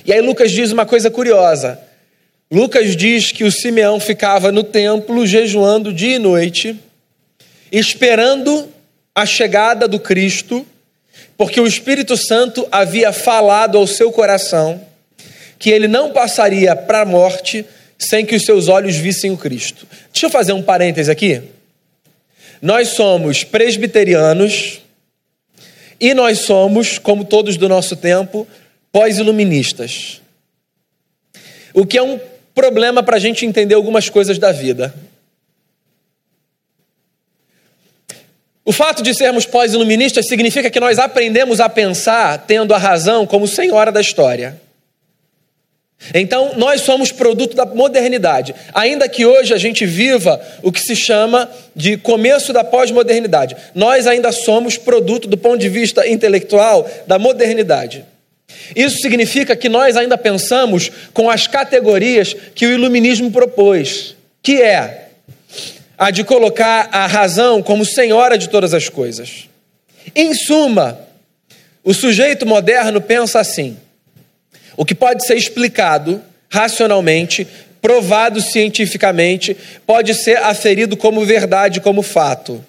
E 0.04 0.12
aí 0.12 0.20
Lucas 0.20 0.50
diz 0.50 0.72
uma 0.72 0.86
coisa 0.86 1.10
curiosa. 1.10 1.80
Lucas 2.50 2.96
diz 2.96 3.30
que 3.30 3.44
o 3.44 3.52
Simeão 3.52 4.00
ficava 4.00 4.50
no 4.50 4.64
templo 4.64 5.24
jejuando 5.24 5.92
dia 5.92 6.16
e 6.16 6.18
noite, 6.18 6.76
esperando 7.70 8.68
a 9.20 9.26
chegada 9.26 9.86
do 9.86 10.00
Cristo, 10.00 10.66
porque 11.36 11.60
o 11.60 11.66
Espírito 11.66 12.16
Santo 12.16 12.66
havia 12.72 13.12
falado 13.12 13.76
ao 13.76 13.86
seu 13.86 14.10
coração 14.10 14.80
que 15.58 15.68
ele 15.70 15.86
não 15.86 16.10
passaria 16.10 16.74
para 16.74 17.02
a 17.02 17.04
morte 17.04 17.66
sem 17.98 18.24
que 18.24 18.34
os 18.34 18.44
seus 18.44 18.68
olhos 18.68 18.96
vissem 18.96 19.30
o 19.30 19.36
Cristo. 19.36 19.86
Deixa 20.10 20.26
eu 20.26 20.30
fazer 20.30 20.54
um 20.54 20.62
parêntese 20.62 21.10
aqui. 21.10 21.42
Nós 22.62 22.88
somos 22.88 23.44
presbiterianos 23.44 24.80
e 26.00 26.14
nós 26.14 26.38
somos, 26.38 26.98
como 26.98 27.24
todos 27.24 27.58
do 27.58 27.68
nosso 27.68 27.94
tempo, 27.94 28.48
pós-iluministas. 28.90 30.22
O 31.74 31.84
que 31.84 31.98
é 31.98 32.02
um 32.02 32.18
problema 32.54 33.02
para 33.02 33.16
a 33.16 33.20
gente 33.20 33.44
entender 33.44 33.74
algumas 33.74 34.08
coisas 34.08 34.38
da 34.38 34.50
vida. 34.50 34.94
O 38.70 38.72
fato 38.72 39.02
de 39.02 39.12
sermos 39.12 39.44
pós-iluministas 39.46 40.28
significa 40.28 40.70
que 40.70 40.78
nós 40.78 40.96
aprendemos 40.96 41.58
a 41.58 41.68
pensar 41.68 42.38
tendo 42.46 42.72
a 42.72 42.78
razão 42.78 43.26
como 43.26 43.48
senhora 43.48 43.90
da 43.90 44.00
história. 44.00 44.60
Então, 46.14 46.52
nós 46.56 46.82
somos 46.82 47.10
produto 47.10 47.56
da 47.56 47.66
modernidade, 47.66 48.54
ainda 48.72 49.08
que 49.08 49.26
hoje 49.26 49.52
a 49.52 49.58
gente 49.58 49.84
viva 49.84 50.40
o 50.62 50.70
que 50.70 50.80
se 50.80 50.94
chama 50.94 51.50
de 51.74 51.96
começo 51.96 52.52
da 52.52 52.62
pós-modernidade. 52.62 53.56
Nós 53.74 54.06
ainda 54.06 54.30
somos 54.30 54.78
produto, 54.78 55.26
do 55.26 55.36
ponto 55.36 55.58
de 55.58 55.68
vista 55.68 56.06
intelectual, 56.06 56.88
da 57.08 57.18
modernidade. 57.18 58.04
Isso 58.76 58.98
significa 58.98 59.56
que 59.56 59.68
nós 59.68 59.96
ainda 59.96 60.16
pensamos 60.16 60.92
com 61.12 61.28
as 61.28 61.48
categorias 61.48 62.36
que 62.54 62.66
o 62.66 62.70
iluminismo 62.70 63.32
propôs, 63.32 64.14
que 64.40 64.62
é 64.62 65.09
a 66.00 66.10
de 66.10 66.24
colocar 66.24 66.88
a 66.90 67.06
razão 67.06 67.62
como 67.62 67.84
senhora 67.84 68.38
de 68.38 68.48
todas 68.48 68.72
as 68.72 68.88
coisas. 68.88 69.50
Em 70.16 70.32
suma, 70.32 70.98
o 71.84 71.92
sujeito 71.92 72.46
moderno 72.46 73.02
pensa 73.02 73.38
assim: 73.38 73.76
o 74.78 74.84
que 74.86 74.94
pode 74.94 75.26
ser 75.26 75.36
explicado 75.36 76.22
racionalmente, 76.48 77.46
provado 77.82 78.40
cientificamente, 78.40 79.54
pode 79.86 80.14
ser 80.14 80.38
aferido 80.38 80.96
como 80.96 81.22
verdade, 81.26 81.82
como 81.82 82.00
fato. 82.00 82.64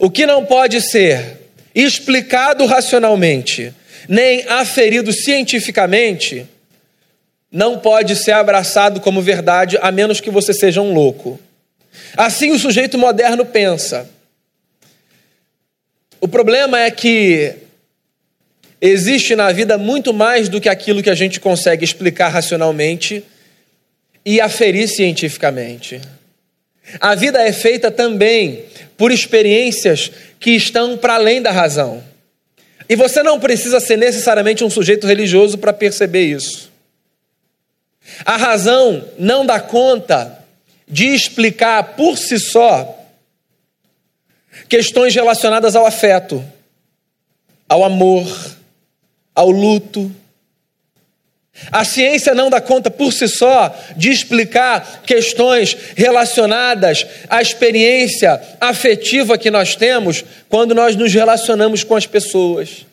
O 0.00 0.10
que 0.10 0.26
não 0.26 0.44
pode 0.44 0.80
ser 0.80 1.38
explicado 1.72 2.66
racionalmente, 2.66 3.72
nem 4.08 4.44
aferido 4.48 5.12
cientificamente, 5.12 6.44
não 7.52 7.78
pode 7.78 8.16
ser 8.16 8.32
abraçado 8.32 9.00
como 9.00 9.22
verdade, 9.22 9.78
a 9.80 9.92
menos 9.92 10.20
que 10.20 10.28
você 10.28 10.52
seja 10.52 10.80
um 10.80 10.92
louco. 10.92 11.38
Assim 12.16 12.50
o 12.52 12.58
sujeito 12.58 12.98
moderno 12.98 13.44
pensa. 13.44 14.08
O 16.20 16.28
problema 16.28 16.78
é 16.78 16.90
que 16.90 17.56
Existe 18.80 19.36
na 19.36 19.52
vida 19.52 19.76
muito 19.76 20.12
mais 20.14 20.48
do 20.48 20.58
que 20.58 20.68
aquilo 20.68 21.02
que 21.02 21.10
a 21.10 21.14
gente 21.14 21.38
consegue 21.38 21.84
explicar 21.84 22.28
racionalmente 22.28 23.22
e 24.24 24.40
aferir 24.40 24.88
cientificamente. 24.88 26.00
A 26.98 27.14
vida 27.14 27.42
é 27.42 27.52
feita 27.52 27.90
também 27.90 28.64
por 28.96 29.12
experiências 29.12 30.10
que 30.38 30.52
estão 30.52 30.96
para 30.96 31.14
além 31.14 31.42
da 31.42 31.50
razão. 31.50 32.02
E 32.88 32.96
você 32.96 33.22
não 33.22 33.38
precisa 33.38 33.78
ser 33.80 33.98
necessariamente 33.98 34.64
um 34.64 34.70
sujeito 34.70 35.06
religioso 35.06 35.58
para 35.58 35.74
perceber 35.74 36.24
isso. 36.24 36.70
A 38.24 38.38
razão 38.38 39.04
não 39.18 39.44
dá 39.44 39.60
conta 39.60 40.39
de 40.90 41.06
explicar 41.14 41.94
por 41.94 42.18
si 42.18 42.38
só 42.38 42.96
questões 44.68 45.14
relacionadas 45.14 45.76
ao 45.76 45.86
afeto, 45.86 46.44
ao 47.68 47.84
amor, 47.84 48.56
ao 49.34 49.50
luto. 49.50 50.14
A 51.70 51.84
ciência 51.84 52.34
não 52.34 52.48
dá 52.48 52.60
conta 52.60 52.90
por 52.90 53.12
si 53.12 53.28
só 53.28 53.74
de 53.96 54.10
explicar 54.10 55.02
questões 55.04 55.76
relacionadas 55.94 57.06
à 57.28 57.42
experiência 57.42 58.40
afetiva 58.60 59.38
que 59.38 59.50
nós 59.50 59.76
temos 59.76 60.24
quando 60.48 60.74
nós 60.74 60.96
nos 60.96 61.12
relacionamos 61.12 61.84
com 61.84 61.94
as 61.94 62.06
pessoas. 62.06 62.86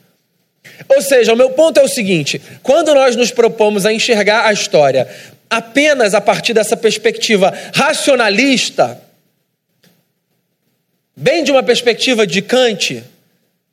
Ou 0.89 1.01
seja, 1.01 1.33
o 1.33 1.37
meu 1.37 1.51
ponto 1.51 1.79
é 1.79 1.83
o 1.83 1.87
seguinte: 1.87 2.41
quando 2.61 2.93
nós 2.93 3.15
nos 3.15 3.31
propomos 3.31 3.85
a 3.85 3.93
enxergar 3.93 4.45
a 4.45 4.53
história 4.53 5.07
apenas 5.49 6.13
a 6.13 6.21
partir 6.21 6.53
dessa 6.53 6.75
perspectiva 6.75 7.53
racionalista, 7.73 9.01
bem 11.15 11.43
de 11.43 11.51
uma 11.51 11.63
perspectiva 11.63 12.27
de 12.27 12.41
Kant, 12.41 13.03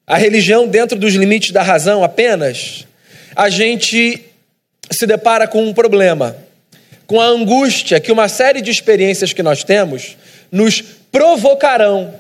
a 0.07 0.17
religião 0.17 0.67
dentro 0.69 0.99
dos 0.99 1.15
limites 1.15 1.51
da 1.51 1.63
razão 1.63 2.05
apenas, 2.05 2.87
a 3.35 3.49
gente 3.49 4.25
se 4.91 5.07
depara 5.07 5.49
com 5.49 5.65
um 5.65 5.73
problema, 5.73 6.37
com 7.07 7.21
a 7.21 7.27
angústia 7.27 8.01
que 8.01 8.13
uma 8.13 8.29
série 8.29 8.61
de 8.61 8.71
experiências 8.71 9.33
que 9.33 9.43
nós 9.43 9.65
temos 9.65 10.17
nos 10.51 10.81
provocarão. 11.11 12.15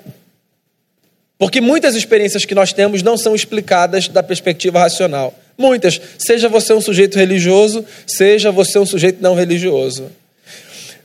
Porque 1.38 1.60
muitas 1.60 1.94
experiências 1.94 2.44
que 2.44 2.54
nós 2.54 2.72
temos 2.72 3.02
não 3.02 3.16
são 3.16 3.34
explicadas 3.34 4.08
da 4.08 4.22
perspectiva 4.22 4.80
racional. 4.80 5.34
Muitas. 5.56 6.00
Seja 6.18 6.48
você 6.48 6.72
um 6.72 6.80
sujeito 6.80 7.18
religioso, 7.18 7.84
seja 8.06 8.50
você 8.50 8.78
um 8.78 8.86
sujeito 8.86 9.22
não 9.22 9.34
religioso. 9.34 10.10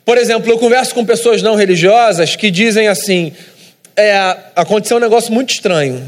Por 0.03 0.17
exemplo, 0.17 0.51
eu 0.51 0.57
converso 0.57 0.95
com 0.95 1.05
pessoas 1.05 1.41
não 1.41 1.55
religiosas 1.55 2.35
que 2.35 2.49
dizem 2.49 2.87
assim: 2.87 3.31
é, 3.95 4.35
aconteceu 4.55 4.97
um 4.97 4.99
negócio 4.99 5.31
muito 5.31 5.51
estranho. 5.51 6.03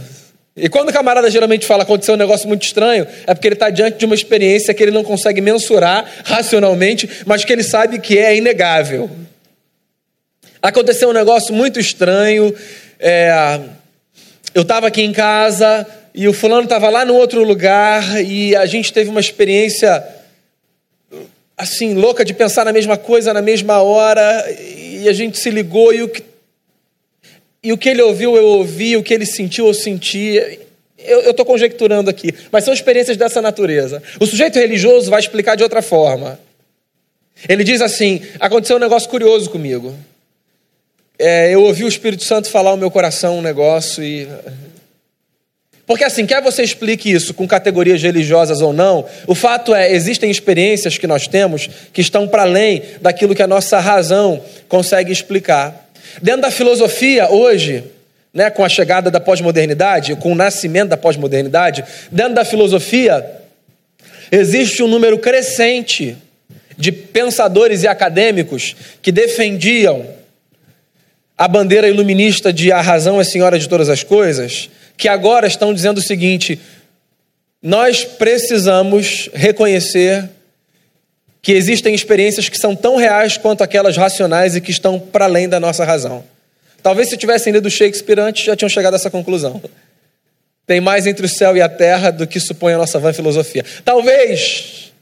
E 0.55 0.67
quando 0.67 0.89
o 0.89 0.93
camarada 0.93 1.29
geralmente 1.29 1.65
fala 1.65 1.83
aconteceu 1.83 2.15
um 2.15 2.17
negócio 2.17 2.47
muito 2.47 2.63
estranho, 2.63 3.07
é 3.25 3.33
porque 3.33 3.47
ele 3.47 3.55
está 3.55 3.69
diante 3.69 3.97
de 3.97 4.05
uma 4.05 4.15
experiência 4.15 4.73
que 4.73 4.83
ele 4.83 4.91
não 4.91 5.03
consegue 5.03 5.39
mensurar 5.39 6.05
racionalmente, 6.25 7.09
mas 7.25 7.45
que 7.45 7.53
ele 7.53 7.63
sabe 7.63 7.99
que 7.99 8.17
é 8.17 8.35
inegável. 8.35 9.09
Aconteceu 10.61 11.09
um 11.09 11.13
negócio 11.13 11.53
muito 11.53 11.79
estranho. 11.79 12.53
É, 12.99 13.59
eu 14.53 14.63
estava 14.63 14.87
aqui 14.87 15.01
em 15.01 15.13
casa 15.13 15.87
e 16.13 16.27
o 16.27 16.33
fulano 16.33 16.63
estava 16.63 16.89
lá 16.89 17.05
no 17.05 17.15
outro 17.15 17.43
lugar 17.43 18.23
e 18.23 18.55
a 18.55 18.65
gente 18.65 18.91
teve 18.91 19.09
uma 19.09 19.19
experiência 19.19 20.03
assim 21.57 21.93
louca 21.93 22.25
de 22.25 22.33
pensar 22.33 22.65
na 22.65 22.73
mesma 22.73 22.97
coisa 22.97 23.33
na 23.33 23.41
mesma 23.41 23.81
hora 23.81 24.45
e 24.77 25.07
a 25.07 25.13
gente 25.13 25.37
se 25.37 25.49
ligou 25.49 25.93
e 25.93 26.03
o 26.03 26.09
que 26.09 26.23
e 27.63 27.71
o 27.71 27.77
que 27.77 27.89
ele 27.89 28.01
ouviu, 28.01 28.35
eu 28.35 28.45
ouvi, 28.45 28.97
o 28.97 29.03
que 29.03 29.13
ele 29.13 29.25
sentiu, 29.25 29.67
eu 29.67 29.73
senti. 29.73 30.59
Eu 30.97 31.31
estou 31.31 31.45
conjecturando 31.45 32.09
aqui, 32.09 32.33
mas 32.51 32.63
são 32.63 32.73
experiências 32.73 33.17
dessa 33.17 33.41
natureza. 33.41 34.01
O 34.19 34.25
sujeito 34.25 34.57
religioso 34.57 35.11
vai 35.11 35.19
explicar 35.19 35.55
de 35.55 35.63
outra 35.63 35.81
forma. 35.81 36.39
Ele 37.47 37.63
diz 37.63 37.81
assim: 37.81 38.21
aconteceu 38.39 38.77
um 38.77 38.79
negócio 38.79 39.07
curioso 39.09 39.49
comigo. 39.49 39.95
É, 41.19 41.53
eu 41.53 41.63
ouvi 41.63 41.83
o 41.83 41.87
Espírito 41.87 42.23
Santo 42.23 42.49
falar 42.49 42.71
ao 42.71 42.77
meu 42.77 42.89
coração 42.89 43.37
um 43.37 43.41
negócio 43.41 44.03
e. 44.03 44.27
Porque 45.85 46.03
assim, 46.03 46.25
quer 46.25 46.41
você 46.41 46.63
explique 46.63 47.11
isso 47.11 47.33
com 47.33 47.47
categorias 47.47 48.01
religiosas 48.01 48.61
ou 48.61 48.71
não, 48.71 49.05
o 49.27 49.35
fato 49.35 49.73
é, 49.73 49.91
existem 49.91 50.29
experiências 50.29 50.97
que 50.97 51.07
nós 51.07 51.27
temos 51.27 51.69
que 51.91 52.01
estão 52.01 52.27
para 52.27 52.43
além 52.43 52.83
daquilo 53.01 53.35
que 53.35 53.41
a 53.41 53.47
nossa 53.47 53.79
razão 53.79 54.41
consegue 54.67 55.11
explicar. 55.11 55.89
Dentro 56.21 56.41
da 56.41 56.51
filosofia, 56.51 57.29
hoje, 57.29 57.83
né, 58.33 58.49
com 58.49 58.63
a 58.63 58.69
chegada 58.69 59.11
da 59.11 59.19
pós-modernidade, 59.19 60.15
com 60.15 60.31
o 60.31 60.35
nascimento 60.35 60.89
da 60.89 60.97
pós-modernidade, 60.97 61.83
dentro 62.11 62.35
da 62.35 62.45
filosofia, 62.45 63.25
existe 64.31 64.81
um 64.81 64.87
número 64.87 65.17
crescente 65.17 66.15
de 66.77 66.91
pensadores 66.91 67.83
e 67.83 67.87
acadêmicos 67.87 68.75
que 69.01 69.11
defendiam 69.11 70.05
a 71.37 71.47
bandeira 71.47 71.87
iluminista 71.87 72.53
de 72.53 72.71
a 72.71 72.81
razão 72.81 73.19
é 73.19 73.23
senhora 73.23 73.57
de 73.57 73.67
todas 73.67 73.89
as 73.89 74.03
coisas, 74.03 74.69
que 75.01 75.07
agora 75.07 75.47
estão 75.47 75.73
dizendo 75.73 75.97
o 75.97 76.01
seguinte: 76.01 76.59
nós 77.59 78.05
precisamos 78.05 79.31
reconhecer 79.33 80.29
que 81.41 81.53
existem 81.53 81.95
experiências 81.95 82.47
que 82.47 82.57
são 82.57 82.75
tão 82.75 82.97
reais 82.97 83.35
quanto 83.35 83.63
aquelas 83.63 83.97
racionais 83.97 84.55
e 84.55 84.61
que 84.61 84.69
estão 84.69 84.99
para 84.99 85.25
além 85.25 85.49
da 85.49 85.59
nossa 85.59 85.83
razão. 85.83 86.23
Talvez 86.83 87.09
se 87.09 87.17
tivessem 87.17 87.51
lido 87.51 87.67
Shakespeare 87.67 88.19
antes 88.19 88.45
já 88.45 88.55
tinham 88.55 88.69
chegado 88.69 88.93
a 88.93 88.97
essa 88.97 89.09
conclusão. 89.09 89.59
Tem 90.67 90.79
mais 90.79 91.07
entre 91.07 91.25
o 91.25 91.29
céu 91.29 91.57
e 91.57 91.61
a 91.61 91.67
terra 91.67 92.11
do 92.11 92.27
que 92.27 92.39
supõe 92.39 92.73
a 92.73 92.77
nossa 92.77 92.99
vã 92.99 93.11
filosofia. 93.11 93.65
Talvez, 93.83 94.93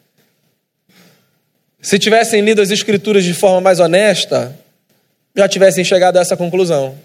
se 1.81 1.99
tivessem 1.99 2.39
lido 2.39 2.61
as 2.61 2.71
Escrituras 2.71 3.25
de 3.25 3.33
forma 3.33 3.59
mais 3.59 3.81
honesta, 3.81 4.57
já 5.35 5.45
tivessem 5.49 5.83
chegado 5.83 6.15
a 6.15 6.21
essa 6.21 6.37
conclusão. 6.37 6.97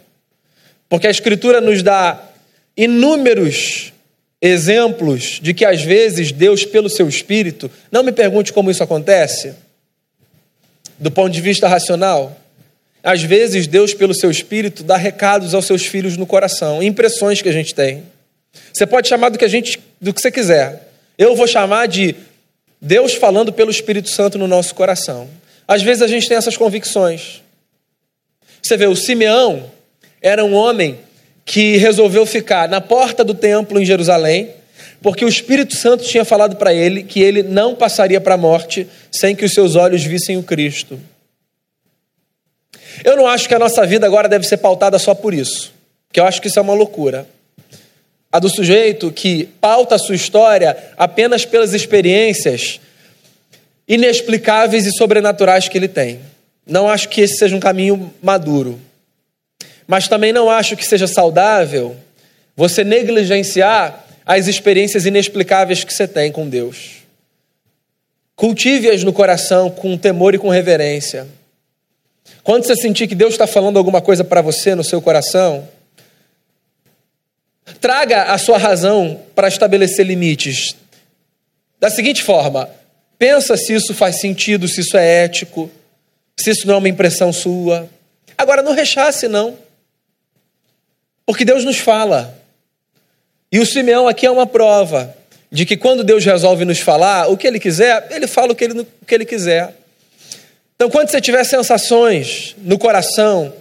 Porque 0.88 1.08
a 1.08 1.10
Escritura 1.10 1.60
nos 1.60 1.82
dá 1.82 2.30
inúmeros 2.76 3.92
exemplos 4.40 5.38
de 5.40 5.54
que 5.54 5.64
às 5.64 5.82
vezes 5.82 6.30
Deus, 6.30 6.64
pelo 6.64 6.90
seu 6.90 7.08
espírito, 7.08 7.70
não 7.90 8.02
me 8.02 8.12
pergunte 8.12 8.52
como 8.52 8.70
isso 8.70 8.82
acontece, 8.82 9.54
do 10.98 11.10
ponto 11.10 11.32
de 11.32 11.40
vista 11.40 11.66
racional. 11.66 12.38
Às 13.02 13.22
vezes 13.22 13.66
Deus, 13.66 13.94
pelo 13.94 14.14
seu 14.14 14.30
espírito, 14.30 14.82
dá 14.82 14.96
recados 14.96 15.54
aos 15.54 15.66
seus 15.66 15.86
filhos 15.86 16.16
no 16.16 16.26
coração, 16.26 16.82
impressões 16.82 17.40
que 17.40 17.48
a 17.48 17.52
gente 17.52 17.74
tem. 17.74 18.02
Você 18.72 18.86
pode 18.86 19.08
chamar 19.08 19.30
do 19.30 19.38
que 19.38 19.44
a 19.44 19.48
gente, 19.48 19.80
do 20.00 20.12
que 20.12 20.20
você 20.20 20.30
quiser. 20.30 20.90
Eu 21.16 21.34
vou 21.34 21.46
chamar 21.46 21.86
de 21.86 22.14
Deus 22.80 23.14
falando 23.14 23.52
pelo 23.52 23.70
Espírito 23.70 24.10
Santo 24.10 24.38
no 24.38 24.46
nosso 24.46 24.74
coração. 24.74 25.28
Às 25.66 25.82
vezes 25.82 26.02
a 26.02 26.06
gente 26.06 26.28
tem 26.28 26.36
essas 26.36 26.56
convicções. 26.56 27.42
Você 28.62 28.76
vê, 28.76 28.86
o 28.86 28.96
Simeão 28.96 29.70
era 30.20 30.44
um 30.44 30.54
homem 30.54 30.98
que 31.44 31.76
resolveu 31.76 32.24
ficar 32.24 32.68
na 32.68 32.80
porta 32.80 33.22
do 33.22 33.34
templo 33.34 33.80
em 33.80 33.84
Jerusalém, 33.84 34.50
porque 35.02 35.24
o 35.24 35.28
Espírito 35.28 35.76
Santo 35.76 36.04
tinha 36.04 36.24
falado 36.24 36.56
para 36.56 36.72
ele 36.72 37.02
que 37.02 37.20
ele 37.20 37.42
não 37.42 37.74
passaria 37.74 38.20
para 38.20 38.34
a 38.34 38.38
morte 38.38 38.88
sem 39.12 39.36
que 39.36 39.44
os 39.44 39.52
seus 39.52 39.76
olhos 39.76 40.02
vissem 40.02 40.36
o 40.36 40.42
Cristo. 40.42 40.98
Eu 43.04 43.16
não 43.16 43.26
acho 43.26 43.48
que 43.48 43.54
a 43.54 43.58
nossa 43.58 43.86
vida 43.86 44.06
agora 44.06 44.28
deve 44.28 44.46
ser 44.46 44.58
pautada 44.58 44.98
só 44.98 45.14
por 45.14 45.34
isso, 45.34 45.72
que 46.12 46.20
eu 46.20 46.24
acho 46.24 46.40
que 46.40 46.48
isso 46.48 46.58
é 46.58 46.62
uma 46.62 46.74
loucura. 46.74 47.26
A 48.32 48.38
do 48.38 48.48
sujeito 48.48 49.12
que 49.12 49.44
pauta 49.60 49.94
a 49.94 49.98
sua 49.98 50.14
história 50.14 50.76
apenas 50.96 51.44
pelas 51.44 51.72
experiências 51.72 52.80
inexplicáveis 53.86 54.86
e 54.86 54.92
sobrenaturais 54.92 55.68
que 55.68 55.76
ele 55.76 55.88
tem. 55.88 56.20
Não 56.66 56.88
acho 56.88 57.08
que 57.10 57.20
esse 57.20 57.36
seja 57.36 57.54
um 57.54 57.60
caminho 57.60 58.12
maduro. 58.22 58.80
Mas 59.86 60.08
também 60.08 60.32
não 60.32 60.50
acho 60.50 60.76
que 60.76 60.86
seja 60.86 61.06
saudável 61.06 61.96
você 62.56 62.84
negligenciar 62.84 64.04
as 64.24 64.46
experiências 64.46 65.04
inexplicáveis 65.04 65.84
que 65.84 65.92
você 65.92 66.08
tem 66.08 66.32
com 66.32 66.48
Deus. 66.48 67.02
Cultive-as 68.36 69.04
no 69.04 69.12
coração 69.12 69.70
com 69.70 69.96
temor 69.96 70.34
e 70.34 70.38
com 70.38 70.48
reverência. 70.48 71.26
Quando 72.42 72.64
você 72.64 72.74
sentir 72.74 73.06
que 73.06 73.14
Deus 73.14 73.34
está 73.34 73.46
falando 73.46 73.78
alguma 73.78 74.00
coisa 74.00 74.24
para 74.24 74.40
você 74.40 74.74
no 74.74 74.82
seu 74.82 75.00
coração, 75.00 75.68
traga 77.80 78.24
a 78.24 78.38
sua 78.38 78.58
razão 78.58 79.20
para 79.34 79.48
estabelecer 79.48 80.06
limites. 80.06 80.74
Da 81.78 81.90
seguinte 81.90 82.22
forma: 82.22 82.68
pensa 83.18 83.56
se 83.56 83.74
isso 83.74 83.94
faz 83.94 84.20
sentido, 84.20 84.66
se 84.66 84.80
isso 84.80 84.96
é 84.96 85.24
ético, 85.24 85.70
se 86.36 86.50
isso 86.50 86.66
não 86.66 86.74
é 86.74 86.78
uma 86.78 86.88
impressão 86.88 87.32
sua. 87.32 87.88
Agora, 88.36 88.62
não 88.62 88.72
rechace, 88.72 89.28
não. 89.28 89.56
Porque 91.26 91.44
Deus 91.44 91.64
nos 91.64 91.78
fala. 91.78 92.36
E 93.50 93.58
o 93.58 93.66
Simeão 93.66 94.08
aqui 94.08 94.26
é 94.26 94.30
uma 94.30 94.46
prova 94.46 95.14
de 95.50 95.64
que 95.64 95.76
quando 95.76 96.02
Deus 96.02 96.24
resolve 96.24 96.64
nos 96.64 96.80
falar 96.80 97.28
o 97.28 97.36
que 97.36 97.46
Ele 97.46 97.60
quiser, 97.60 98.08
Ele 98.10 98.26
fala 98.26 98.52
o 98.52 98.54
que 98.56 98.64
Ele, 98.64 98.80
o 98.80 98.86
que 99.06 99.14
ele 99.14 99.24
quiser. 99.24 99.74
Então, 100.74 100.90
quando 100.90 101.08
você 101.08 101.20
tiver 101.20 101.44
sensações 101.44 102.56
no 102.58 102.78
coração 102.78 103.54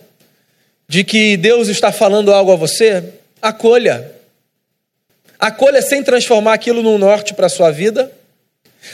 de 0.88 1.04
que 1.04 1.38
Deus 1.38 1.68
está 1.68 1.92
falando 1.92 2.34
algo 2.34 2.52
a 2.52 2.56
você, 2.56 3.04
acolha. 3.42 4.12
Acolha 5.40 5.82
sem 5.82 6.04
transformar 6.04 6.54
aquilo 6.54 6.82
num 6.82 6.98
norte 6.98 7.34
para 7.34 7.46
a 7.46 7.50
sua 7.50 7.72
vida. 7.72 8.12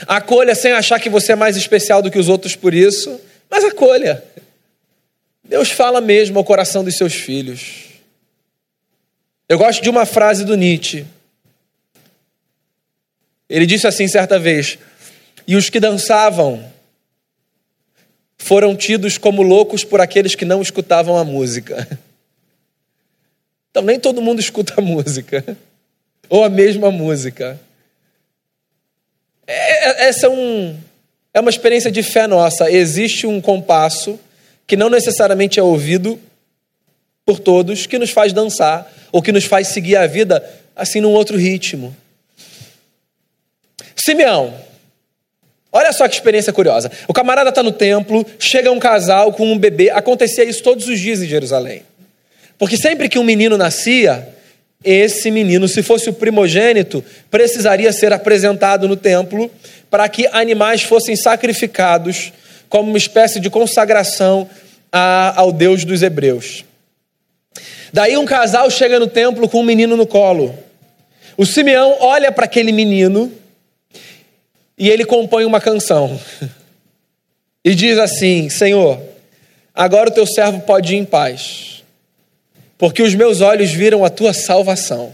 Acolha 0.06 0.54
sem 0.54 0.72
achar 0.72 1.00
que 1.00 1.08
você 1.08 1.32
é 1.32 1.36
mais 1.36 1.56
especial 1.56 2.02
do 2.02 2.10
que 2.10 2.18
os 2.18 2.28
outros 2.28 2.54
por 2.54 2.74
isso, 2.74 3.20
mas 3.50 3.64
acolha. 3.64 4.22
Deus 5.42 5.70
fala 5.70 6.00
mesmo 6.00 6.38
ao 6.38 6.44
coração 6.44 6.84
dos 6.84 6.96
seus 6.96 7.14
filhos. 7.14 7.89
Eu 9.50 9.58
gosto 9.58 9.82
de 9.82 9.90
uma 9.90 10.06
frase 10.06 10.44
do 10.44 10.56
Nietzsche. 10.56 11.04
Ele 13.48 13.66
disse 13.66 13.84
assim 13.84 14.06
certa 14.06 14.38
vez: 14.38 14.78
E 15.44 15.56
os 15.56 15.68
que 15.68 15.80
dançavam 15.80 16.64
foram 18.38 18.76
tidos 18.76 19.18
como 19.18 19.42
loucos 19.42 19.82
por 19.82 20.00
aqueles 20.00 20.36
que 20.36 20.44
não 20.44 20.62
escutavam 20.62 21.18
a 21.18 21.24
música. 21.24 21.86
Então, 23.72 23.84
nem 23.84 24.00
todo 24.00 24.20
mundo 24.20 24.40
escuta 24.40 24.74
a 24.78 24.80
música, 24.80 25.56
ou 26.28 26.42
a 26.42 26.48
mesma 26.48 26.90
música. 26.90 27.56
É, 29.46 29.52
é, 29.52 30.08
essa 30.08 30.26
é, 30.26 30.28
um, 30.28 30.76
é 31.32 31.38
uma 31.38 31.50
experiência 31.50 31.88
de 31.88 32.02
fé 32.02 32.26
nossa. 32.26 32.68
Existe 32.68 33.28
um 33.28 33.40
compasso 33.40 34.18
que 34.66 34.76
não 34.76 34.90
necessariamente 34.90 35.60
é 35.60 35.62
ouvido 35.62 36.20
por 37.30 37.38
todos, 37.38 37.86
que 37.86 37.96
nos 37.96 38.10
faz 38.10 38.32
dançar, 38.32 38.92
ou 39.12 39.22
que 39.22 39.30
nos 39.30 39.44
faz 39.44 39.68
seguir 39.68 39.94
a 39.94 40.04
vida 40.04 40.44
assim 40.74 41.00
num 41.00 41.12
outro 41.12 41.36
ritmo. 41.36 41.96
Simeão, 43.94 44.52
olha 45.70 45.92
só 45.92 46.08
que 46.08 46.14
experiência 46.14 46.52
curiosa. 46.52 46.90
O 47.06 47.12
camarada 47.12 47.50
está 47.50 47.62
no 47.62 47.70
templo, 47.70 48.26
chega 48.36 48.72
um 48.72 48.80
casal 48.80 49.32
com 49.32 49.46
um 49.46 49.56
bebê, 49.56 49.90
acontecia 49.90 50.42
isso 50.42 50.60
todos 50.60 50.88
os 50.88 50.98
dias 50.98 51.22
em 51.22 51.28
Jerusalém. 51.28 51.82
Porque 52.58 52.76
sempre 52.76 53.08
que 53.08 53.18
um 53.18 53.22
menino 53.22 53.56
nascia, 53.56 54.28
esse 54.82 55.30
menino, 55.30 55.68
se 55.68 55.84
fosse 55.84 56.10
o 56.10 56.12
primogênito, 56.12 57.04
precisaria 57.30 57.92
ser 57.92 58.12
apresentado 58.12 58.88
no 58.88 58.96
templo 58.96 59.48
para 59.88 60.08
que 60.08 60.26
animais 60.32 60.82
fossem 60.82 61.14
sacrificados 61.14 62.32
como 62.68 62.88
uma 62.88 62.98
espécie 62.98 63.38
de 63.38 63.48
consagração 63.48 64.50
a, 64.90 65.38
ao 65.40 65.52
Deus 65.52 65.84
dos 65.84 66.02
hebreus. 66.02 66.64
Daí 67.92 68.16
um 68.16 68.24
casal 68.24 68.70
chega 68.70 68.98
no 68.98 69.06
templo 69.06 69.48
com 69.48 69.60
um 69.60 69.64
menino 69.64 69.96
no 69.96 70.06
colo. 70.06 70.56
O 71.36 71.44
Simeão 71.44 71.96
olha 72.00 72.30
para 72.30 72.44
aquele 72.44 72.70
menino 72.70 73.32
e 74.78 74.88
ele 74.88 75.04
compõe 75.04 75.44
uma 75.44 75.60
canção. 75.60 76.18
E 77.62 77.74
diz 77.74 77.98
assim: 77.98 78.48
Senhor, 78.48 78.98
agora 79.74 80.08
o 80.08 80.12
teu 80.14 80.24
servo 80.26 80.60
pode 80.60 80.94
ir 80.94 80.96
em 80.96 81.04
paz, 81.04 81.84
porque 82.78 83.02
os 83.02 83.14
meus 83.14 83.42
olhos 83.42 83.70
viram 83.70 84.02
a 84.02 84.08
tua 84.08 84.32
salvação. 84.32 85.12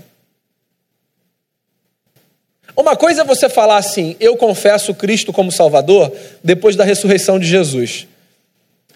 Uma 2.77 2.95
coisa 2.95 3.23
é 3.23 3.25
você 3.25 3.49
falar 3.49 3.79
assim: 3.79 4.15
Eu 4.21 4.37
confesso 4.37 4.95
Cristo 4.95 5.33
como 5.33 5.51
Salvador 5.51 6.13
depois 6.41 6.77
da 6.77 6.85
ressurreição 6.85 7.37
de 7.37 7.49
Jesus 7.49 8.07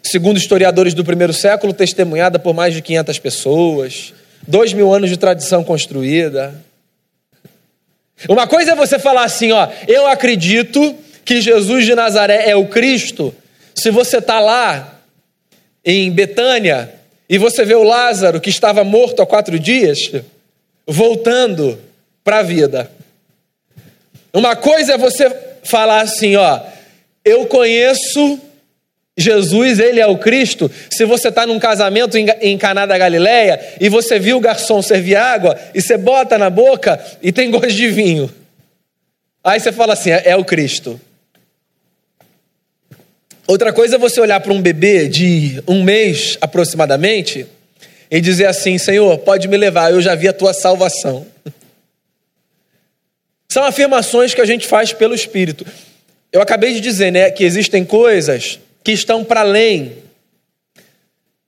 segundo 0.03 0.39
historiadores 0.39 0.95
do 0.95 1.05
primeiro 1.05 1.33
século, 1.33 1.73
testemunhada 1.73 2.39
por 2.39 2.55
mais 2.55 2.75
de 2.75 2.83
500 2.83 3.19
pessoas, 3.19 4.15
dois 4.47 4.73
mil 4.73 4.93
anos 4.93 5.11
de 5.11 5.17
tradição 5.17 5.63
construída. 5.63 6.55
Uma 8.29 8.47
coisa 8.47 8.73
é 8.73 8.75
você 8.75 8.99
falar 8.99 9.25
assim, 9.25 9.53
ó, 9.53 9.69
eu 9.89 10.07
acredito 10.07 10.95
que 11.25 11.41
Jesus 11.41 11.85
de 11.87 11.95
Nazaré 11.95 12.51
é 12.51 12.57
o 12.57 12.67
Cristo. 12.67 13.35
Se 13.75 13.91
você 13.91 14.19
está 14.19 14.41
lá 14.41 15.01
em 15.85 16.11
Betânia 16.11 16.93
e 17.29 17.39
você 17.39 17.65
vê 17.65 17.75
o 17.75 17.83
Lázaro 17.83 18.41
que 18.41 18.51
estava 18.51 18.85
morto 18.85 19.23
há 19.23 19.27
quatro 19.27 19.59
dias, 19.59 20.11
voltando 20.87 21.79
para 22.23 22.39
a 22.39 22.43
vida. 22.43 22.91
Uma 24.33 24.55
coisa 24.55 24.95
é 24.95 24.99
você 24.99 25.31
falar 25.63 26.03
assim, 26.03 26.37
ó, 26.37 26.61
eu 27.25 27.47
conheço 27.47 28.39
Jesus, 29.19 29.79
ele 29.79 30.01
é 30.01 30.07
o 30.07 30.19
Cristo. 30.19 30.71
Se 30.91 31.05
você 31.05 31.29
está 31.29 31.47
num 31.47 31.59
casamento 31.59 32.17
em 32.17 32.57
Caná 32.57 32.87
da 32.87 32.97
Galileia 32.97 33.61
e 33.81 33.89
você 33.89 34.19
viu 34.19 34.39
o 34.39 34.41
garçom 34.41 34.81
servir 34.81 35.17
água 35.17 35.59
e 35.75 35.83
você 35.83 35.97
bota 35.97 36.39
na 36.39 36.49
boca 36.49 36.99
e 37.23 37.31
tem 37.31 37.51
gosto 37.51 37.73
de 37.73 37.89
vinho. 37.89 38.33
Aí 39.43 39.59
você 39.59 39.73
fala 39.73 39.95
assim, 39.95 40.11
é, 40.11 40.23
é 40.27 40.37
o 40.37 40.45
Cristo. 40.45 41.01
Outra 43.47 43.73
coisa 43.73 43.97
é 43.97 43.99
você 43.99 44.21
olhar 44.21 44.39
para 44.41 44.53
um 44.53 44.63
bebê 44.63 45.09
de 45.09 45.63
um 45.67 45.83
mês 45.83 46.39
aproximadamente 46.41 47.47
e 48.09 48.21
dizer 48.21 48.47
assim: 48.47 48.79
Senhor, 48.79 49.19
pode 49.19 49.49
me 49.49 49.57
levar, 49.57 49.91
eu 49.91 50.01
já 50.01 50.15
vi 50.15 50.29
a 50.29 50.33
tua 50.33 50.55
salvação. 50.55 51.27
São 53.49 53.65
afirmações 53.65 54.33
que 54.33 54.41
a 54.41 54.45
gente 54.45 54.69
faz 54.69 54.93
pelo 54.93 55.17
Espírito. 55.17 55.67
Eu 56.33 56.41
acabei 56.41 56.73
de 56.73 56.81
dizer, 56.81 57.11
né, 57.11 57.29
que 57.29 57.43
existem 57.43 57.85
coisas 57.85 58.61
que 58.83 58.93
estão 58.93 59.25
para 59.25 59.41
além 59.41 59.93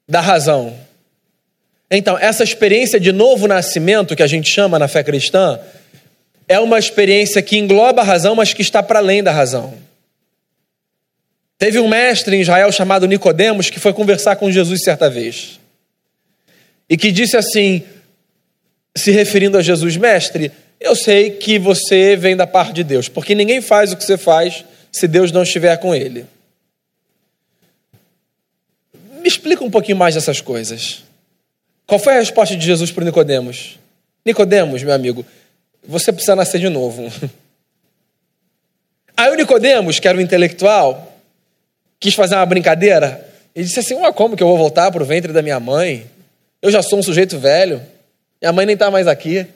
da 0.08 0.20
razão. 0.20 0.76
Então, 1.90 2.18
essa 2.18 2.42
experiência 2.42 2.98
de 2.98 3.12
novo 3.12 3.46
nascimento, 3.46 4.16
que 4.16 4.22
a 4.22 4.26
gente 4.26 4.50
chama 4.50 4.78
na 4.78 4.88
fé 4.88 5.02
cristã, 5.02 5.60
é 6.48 6.58
uma 6.58 6.78
experiência 6.78 7.42
que 7.42 7.58
engloba 7.58 8.02
a 8.02 8.04
razão, 8.04 8.34
mas 8.34 8.52
que 8.52 8.62
está 8.62 8.82
para 8.82 8.98
além 8.98 9.22
da 9.22 9.30
razão. 9.30 9.74
Teve 11.58 11.78
um 11.78 11.88
mestre 11.88 12.36
em 12.36 12.40
Israel 12.40 12.72
chamado 12.72 13.06
Nicodemos 13.06 13.70
que 13.70 13.78
foi 13.78 13.92
conversar 13.92 14.36
com 14.36 14.50
Jesus 14.50 14.82
certa 14.82 15.08
vez. 15.08 15.60
E 16.88 16.96
que 16.96 17.12
disse 17.12 17.36
assim, 17.36 17.84
se 18.96 19.10
referindo 19.12 19.56
a 19.56 19.62
Jesus, 19.62 19.96
mestre, 19.96 20.50
eu 20.80 20.96
sei 20.96 21.30
que 21.30 21.58
você 21.58 22.16
vem 22.16 22.36
da 22.36 22.46
parte 22.46 22.72
de 22.72 22.82
Deus, 22.82 23.08
porque 23.08 23.34
ninguém 23.34 23.60
faz 23.60 23.92
o 23.92 23.96
que 23.96 24.04
você 24.04 24.18
faz 24.18 24.64
se 24.90 25.06
Deus 25.06 25.30
não 25.30 25.42
estiver 25.44 25.76
com 25.76 25.94
ele. 25.94 26.26
Me 29.22 29.28
explica 29.28 29.62
um 29.62 29.70
pouquinho 29.70 29.96
mais 29.96 30.16
dessas 30.16 30.40
coisas. 30.40 31.04
Qual 31.86 32.00
foi 32.00 32.14
a 32.14 32.18
resposta 32.18 32.56
de 32.56 32.66
Jesus 32.66 32.90
para 32.90 33.04
Nicodemos? 33.04 33.78
Nicodemos, 34.26 34.82
meu 34.82 34.92
amigo, 34.92 35.24
você 35.86 36.12
precisa 36.12 36.34
nascer 36.34 36.58
de 36.58 36.68
novo. 36.68 37.10
Aí 39.16 39.30
o 39.30 39.36
Nicodemos, 39.36 40.00
que 40.00 40.08
era 40.08 40.18
um 40.18 40.20
intelectual, 40.20 41.16
quis 42.00 42.14
fazer 42.14 42.34
uma 42.34 42.46
brincadeira 42.46 43.24
e 43.54 43.62
disse 43.62 43.78
assim: 43.78 43.94
Ué, 43.94 44.12
como 44.12 44.36
que 44.36 44.42
eu 44.42 44.48
vou 44.48 44.58
voltar 44.58 44.90
para 44.90 45.02
o 45.02 45.06
ventre 45.06 45.32
da 45.32 45.40
minha 45.40 45.60
mãe? 45.60 46.04
Eu 46.60 46.72
já 46.72 46.82
sou 46.82 46.98
um 46.98 47.02
sujeito 47.02 47.38
velho, 47.38 47.80
minha 48.40 48.52
mãe 48.52 48.66
nem 48.66 48.74
está 48.74 48.90
mais 48.90 49.06
aqui. 49.06 49.46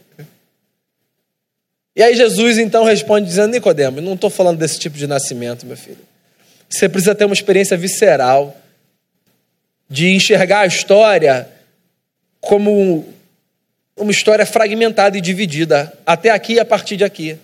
E 1.96 2.02
aí 2.02 2.14
Jesus 2.14 2.58
então 2.58 2.84
responde 2.84 3.26
dizendo: 3.26 3.50
Nicodemos, 3.50 4.00
não 4.00 4.14
estou 4.14 4.30
falando 4.30 4.58
desse 4.58 4.78
tipo 4.78 4.96
de 4.96 5.08
nascimento, 5.08 5.66
meu 5.66 5.76
filho. 5.76 5.98
Você 6.68 6.88
precisa 6.88 7.16
ter 7.16 7.24
uma 7.24 7.34
experiência 7.34 7.76
visceral 7.76 8.56
de 9.88 10.12
enxergar 10.12 10.60
a 10.60 10.66
história 10.66 11.48
como 12.40 13.06
uma 13.96 14.10
história 14.10 14.44
fragmentada 14.44 15.16
e 15.16 15.20
dividida, 15.20 15.92
até 16.04 16.30
aqui 16.30 16.54
e 16.54 16.60
a 16.60 16.64
partir 16.64 16.96
de 16.96 17.04
aqui. 17.04 17.38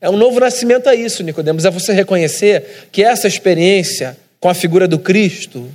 É 0.00 0.08
um 0.08 0.16
novo 0.16 0.40
nascimento 0.40 0.88
a 0.88 0.94
isso, 0.94 1.22
Nicodemos, 1.22 1.64
é 1.64 1.70
você 1.70 1.92
reconhecer 1.92 2.88
que 2.90 3.04
essa 3.04 3.28
experiência 3.28 4.16
com 4.40 4.48
a 4.48 4.54
figura 4.54 4.88
do 4.88 4.98
Cristo 4.98 5.70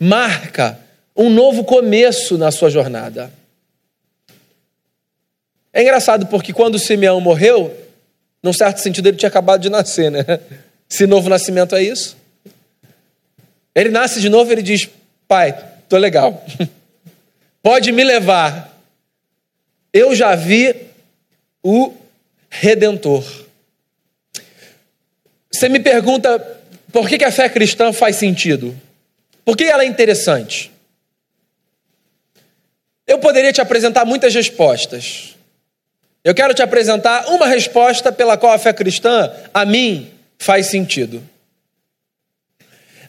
marca 0.00 0.78
um 1.14 1.28
novo 1.28 1.64
começo 1.64 2.38
na 2.38 2.50
sua 2.50 2.70
jornada. 2.70 3.30
É 5.72 5.82
engraçado 5.82 6.26
porque 6.26 6.54
quando 6.54 6.78
Simeão 6.78 7.20
morreu, 7.20 7.74
num 8.42 8.52
certo 8.52 8.78
sentido 8.78 9.08
ele 9.08 9.16
tinha 9.18 9.28
acabado 9.28 9.60
de 9.60 9.68
nascer, 9.68 10.10
né? 10.10 10.24
Se 10.88 11.06
novo 11.06 11.28
nascimento 11.28 11.74
é 11.74 11.82
isso. 11.82 12.16
Ele 13.74 13.90
nasce 13.90 14.20
de 14.20 14.30
novo, 14.30 14.50
ele 14.50 14.62
diz: 14.62 14.88
Pai, 15.28 15.56
tô 15.88 15.96
legal. 15.96 16.44
Pode 17.62 17.90
me 17.90 18.04
levar. 18.04 18.76
Eu 19.92 20.14
já 20.14 20.34
vi 20.34 20.74
o 21.62 21.92
Redentor. 22.48 23.24
Você 25.50 25.68
me 25.68 25.80
pergunta 25.80 26.38
por 26.92 27.08
que, 27.08 27.24
a 27.24 27.32
fé 27.32 27.48
cristã 27.48 27.92
faz 27.92 28.16
sentido? 28.16 28.78
Por 29.44 29.56
que 29.56 29.64
ela 29.64 29.82
é 29.82 29.86
interessante? 29.86 30.70
Eu 33.06 33.18
poderia 33.18 33.52
te 33.52 33.60
apresentar 33.60 34.04
muitas 34.04 34.34
respostas. 34.34 35.34
Eu 36.22 36.34
quero 36.34 36.54
te 36.54 36.62
apresentar 36.62 37.26
uma 37.28 37.46
resposta 37.46 38.10
pela 38.10 38.36
qual 38.36 38.52
a 38.52 38.58
fé 38.58 38.72
cristã, 38.72 39.32
a 39.54 39.64
mim, 39.64 40.10
faz 40.38 40.66
sentido. 40.66 41.22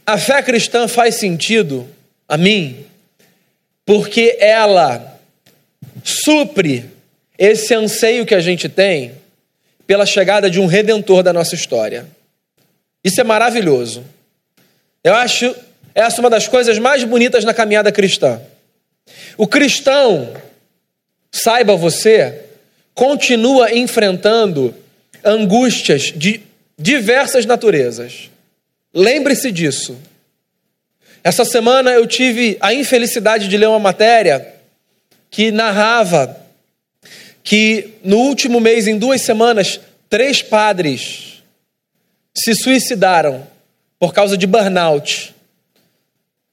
A 0.05 0.17
fé 0.17 0.41
cristã 0.41 0.87
faz 0.87 1.15
sentido 1.15 1.87
a 2.27 2.37
mim, 2.37 2.85
porque 3.85 4.37
ela 4.39 5.19
supre 6.03 6.85
esse 7.37 7.73
anseio 7.73 8.25
que 8.25 8.35
a 8.35 8.39
gente 8.39 8.67
tem 8.67 9.13
pela 9.85 10.05
chegada 10.05 10.49
de 10.49 10.59
um 10.59 10.65
redentor 10.65 11.23
da 11.23 11.31
nossa 11.31 11.55
história. 11.55 12.05
Isso 13.03 13.21
é 13.21 13.23
maravilhoso. 13.23 14.03
Eu 15.03 15.13
acho 15.15 15.55
essa 15.95 16.19
uma 16.19 16.29
das 16.29 16.47
coisas 16.47 16.77
mais 16.77 17.03
bonitas 17.03 17.45
na 17.45 17.53
caminhada 17.53 17.91
cristã. 17.91 18.41
O 19.37 19.47
cristão, 19.47 20.33
saiba 21.31 21.75
você, 21.75 22.43
continua 22.93 23.73
enfrentando 23.73 24.75
angústias 25.23 26.11
de 26.15 26.41
diversas 26.77 27.45
naturezas. 27.45 28.29
Lembre-se 28.93 29.51
disso. 29.51 29.97
Essa 31.23 31.43
semana 31.43 31.91
eu 31.91 32.05
tive 32.07 32.57
a 32.59 32.73
infelicidade 32.73 33.47
de 33.47 33.57
ler 33.57 33.67
uma 33.67 33.79
matéria 33.79 34.53
que 35.29 35.51
narrava 35.51 36.37
que 37.43 37.93
no 38.03 38.17
último 38.17 38.59
mês, 38.59 38.87
em 38.87 38.97
duas 38.97 39.21
semanas, 39.21 39.79
três 40.09 40.41
padres 40.41 41.41
se 42.33 42.53
suicidaram 42.53 43.47
por 43.99 44.13
causa 44.13 44.37
de 44.37 44.45
burnout, 44.45 45.33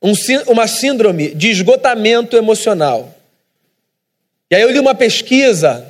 um, 0.00 0.12
uma 0.46 0.66
síndrome 0.66 1.34
de 1.34 1.50
esgotamento 1.50 2.36
emocional. 2.36 3.14
E 4.50 4.54
aí 4.54 4.62
eu 4.62 4.70
li 4.70 4.78
uma 4.78 4.94
pesquisa 4.94 5.86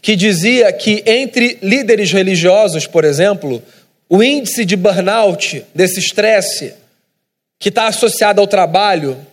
que 0.00 0.16
dizia 0.16 0.72
que 0.72 1.02
entre 1.06 1.58
líderes 1.62 2.10
religiosos, 2.10 2.86
por 2.86 3.04
exemplo, 3.04 3.62
o 4.08 4.22
índice 4.22 4.64
de 4.64 4.74
burnout, 4.74 5.64
desse 5.74 6.00
estresse, 6.00 6.72
que 7.60 7.68
está 7.68 7.86
associada 7.86 8.40
ao 8.40 8.46
trabalho 8.46 9.24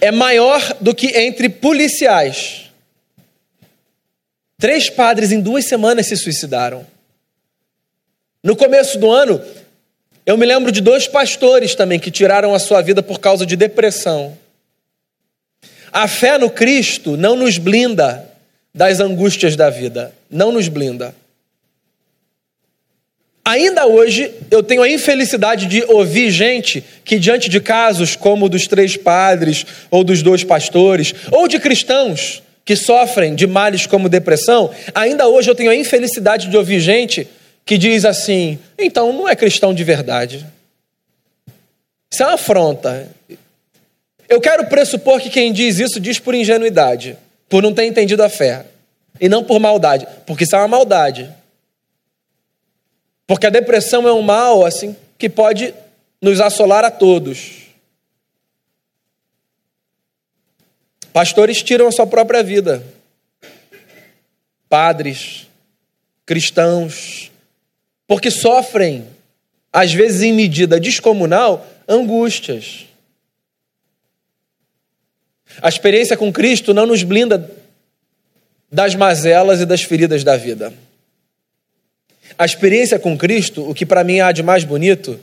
é 0.00 0.10
maior 0.10 0.60
do 0.80 0.94
que 0.94 1.08
entre 1.08 1.50
policiais. 1.50 2.70
Três 4.58 4.88
padres 4.88 5.30
em 5.30 5.40
duas 5.40 5.66
semanas 5.66 6.06
se 6.06 6.16
suicidaram. 6.16 6.86
No 8.42 8.56
começo 8.56 8.98
do 8.98 9.10
ano, 9.10 9.40
eu 10.24 10.38
me 10.38 10.46
lembro 10.46 10.72
de 10.72 10.80
dois 10.80 11.06
pastores 11.06 11.74
também 11.74 12.00
que 12.00 12.10
tiraram 12.10 12.54
a 12.54 12.58
sua 12.58 12.80
vida 12.80 13.02
por 13.02 13.20
causa 13.20 13.44
de 13.44 13.56
depressão. 13.56 14.36
A 15.92 16.08
fé 16.08 16.38
no 16.38 16.48
Cristo 16.48 17.16
não 17.16 17.36
nos 17.36 17.58
blinda 17.58 18.26
das 18.74 19.00
angústias 19.00 19.54
da 19.54 19.68
vida, 19.68 20.14
não 20.30 20.50
nos 20.50 20.68
blinda. 20.68 21.14
Ainda 23.48 23.86
hoje, 23.86 24.30
eu 24.50 24.62
tenho 24.62 24.82
a 24.82 24.90
infelicidade 24.90 25.64
de 25.64 25.82
ouvir 25.84 26.30
gente 26.30 26.84
que, 27.02 27.18
diante 27.18 27.48
de 27.48 27.62
casos 27.62 28.14
como 28.14 28.44
o 28.44 28.48
dos 28.50 28.66
três 28.66 28.94
padres, 28.94 29.64
ou 29.90 30.04
dos 30.04 30.22
dois 30.22 30.44
pastores, 30.44 31.14
ou 31.32 31.48
de 31.48 31.58
cristãos 31.58 32.42
que 32.62 32.76
sofrem 32.76 33.34
de 33.34 33.46
males 33.46 33.86
como 33.86 34.06
depressão, 34.06 34.70
ainda 34.94 35.26
hoje 35.28 35.50
eu 35.50 35.54
tenho 35.54 35.70
a 35.70 35.74
infelicidade 35.74 36.48
de 36.48 36.56
ouvir 36.58 36.78
gente 36.78 37.26
que 37.64 37.78
diz 37.78 38.04
assim: 38.04 38.58
então 38.78 39.14
não 39.14 39.26
é 39.26 39.34
cristão 39.34 39.72
de 39.72 39.82
verdade. 39.82 40.46
Isso 42.12 42.22
é 42.22 42.26
uma 42.26 42.34
afronta. 42.34 43.08
Eu 44.28 44.42
quero 44.42 44.66
pressupor 44.66 45.22
que 45.22 45.30
quem 45.30 45.54
diz 45.54 45.78
isso 45.78 45.98
diz 45.98 46.18
por 46.18 46.34
ingenuidade, 46.34 47.16
por 47.48 47.62
não 47.62 47.72
ter 47.72 47.86
entendido 47.86 48.22
a 48.22 48.28
fé, 48.28 48.66
e 49.18 49.26
não 49.26 49.42
por 49.42 49.58
maldade, 49.58 50.06
porque 50.26 50.44
isso 50.44 50.54
é 50.54 50.58
uma 50.58 50.68
maldade. 50.68 51.37
Porque 53.28 53.46
a 53.46 53.50
depressão 53.50 54.08
é 54.08 54.12
um 54.12 54.22
mal 54.22 54.64
assim 54.64 54.96
que 55.18 55.28
pode 55.28 55.74
nos 56.20 56.40
assolar 56.40 56.82
a 56.82 56.90
todos. 56.90 57.68
Pastores 61.12 61.62
tiram 61.62 61.86
a 61.86 61.92
sua 61.92 62.06
própria 62.06 62.42
vida. 62.42 62.82
Padres, 64.66 65.46
cristãos, 66.24 67.30
porque 68.06 68.30
sofrem, 68.30 69.06
às 69.70 69.92
vezes 69.92 70.22
em 70.22 70.32
medida 70.32 70.80
descomunal, 70.80 71.66
angústias. 71.86 72.86
A 75.60 75.68
experiência 75.68 76.16
com 76.16 76.32
Cristo 76.32 76.72
não 76.72 76.86
nos 76.86 77.02
blinda 77.02 77.54
das 78.72 78.94
mazelas 78.94 79.60
e 79.60 79.66
das 79.66 79.82
feridas 79.82 80.24
da 80.24 80.34
vida. 80.34 80.72
A 82.38 82.44
experiência 82.44 82.98
com 82.98 83.18
Cristo, 83.18 83.68
o 83.68 83.74
que 83.74 83.84
para 83.84 84.04
mim 84.04 84.20
há 84.20 84.30
de 84.30 84.42
mais 84.42 84.62
bonito, 84.62 85.18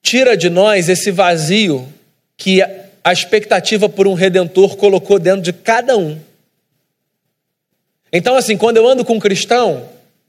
tira 0.00 0.36
de 0.36 0.48
nós 0.48 0.88
esse 0.88 1.10
vazio 1.10 1.86
que 2.36 2.62
a 2.62 3.12
expectativa 3.12 3.88
por 3.88 4.06
um 4.06 4.14
redentor 4.14 4.76
colocou 4.76 5.18
dentro 5.18 5.42
de 5.42 5.52
cada 5.52 5.96
um. 5.96 6.16
Então, 8.12 8.36
assim, 8.36 8.56
quando 8.56 8.76
eu 8.76 8.88
ando 8.88 9.04
com 9.04 9.14
um 9.14 9.18
cristão, 9.18 9.88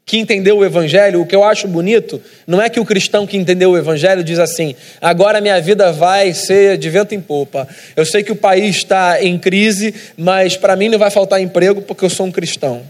que 0.10 0.18
entendeu 0.18 0.58
o 0.58 0.66
Evangelho, 0.66 1.22
o 1.22 1.26
que 1.26 1.36
eu 1.36 1.44
acho 1.44 1.68
bonito 1.68 2.20
não 2.48 2.60
é 2.60 2.68
que 2.68 2.80
o 2.80 2.86
cristão 2.86 3.28
que 3.28 3.38
entendeu 3.38 3.70
o 3.70 3.78
Evangelho 3.78 4.24
diz 4.24 4.40
assim: 4.40 4.76
agora 5.00 5.40
minha 5.40 5.62
vida 5.62 5.92
vai 5.92 6.34
ser 6.34 6.80
de 6.80 6.90
vento 6.90 7.14
em 7.14 7.22
popa. 7.22 7.68
Eu 7.96 8.04
sei 8.04 8.24
que 8.24 8.32
o 8.32 8.36
país 8.36 8.78
está 8.78 9.24
em 9.24 9.38
crise, 9.38 9.94
mas 10.18 10.58
para 10.58 10.76
mim 10.76 10.90
não 10.90 10.98
vai 10.98 11.12
faltar 11.12 11.40
emprego 11.40 11.84
porque 11.84 12.04
eu 12.04 12.10
sou 12.10 12.26
um 12.26 12.32
cristão. 12.32 12.82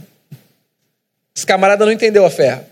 Esse 1.39 1.45
camarada 1.45 1.85
não 1.85 1.93
entendeu 1.93 2.25
a 2.25 2.29
fé. 2.29 2.63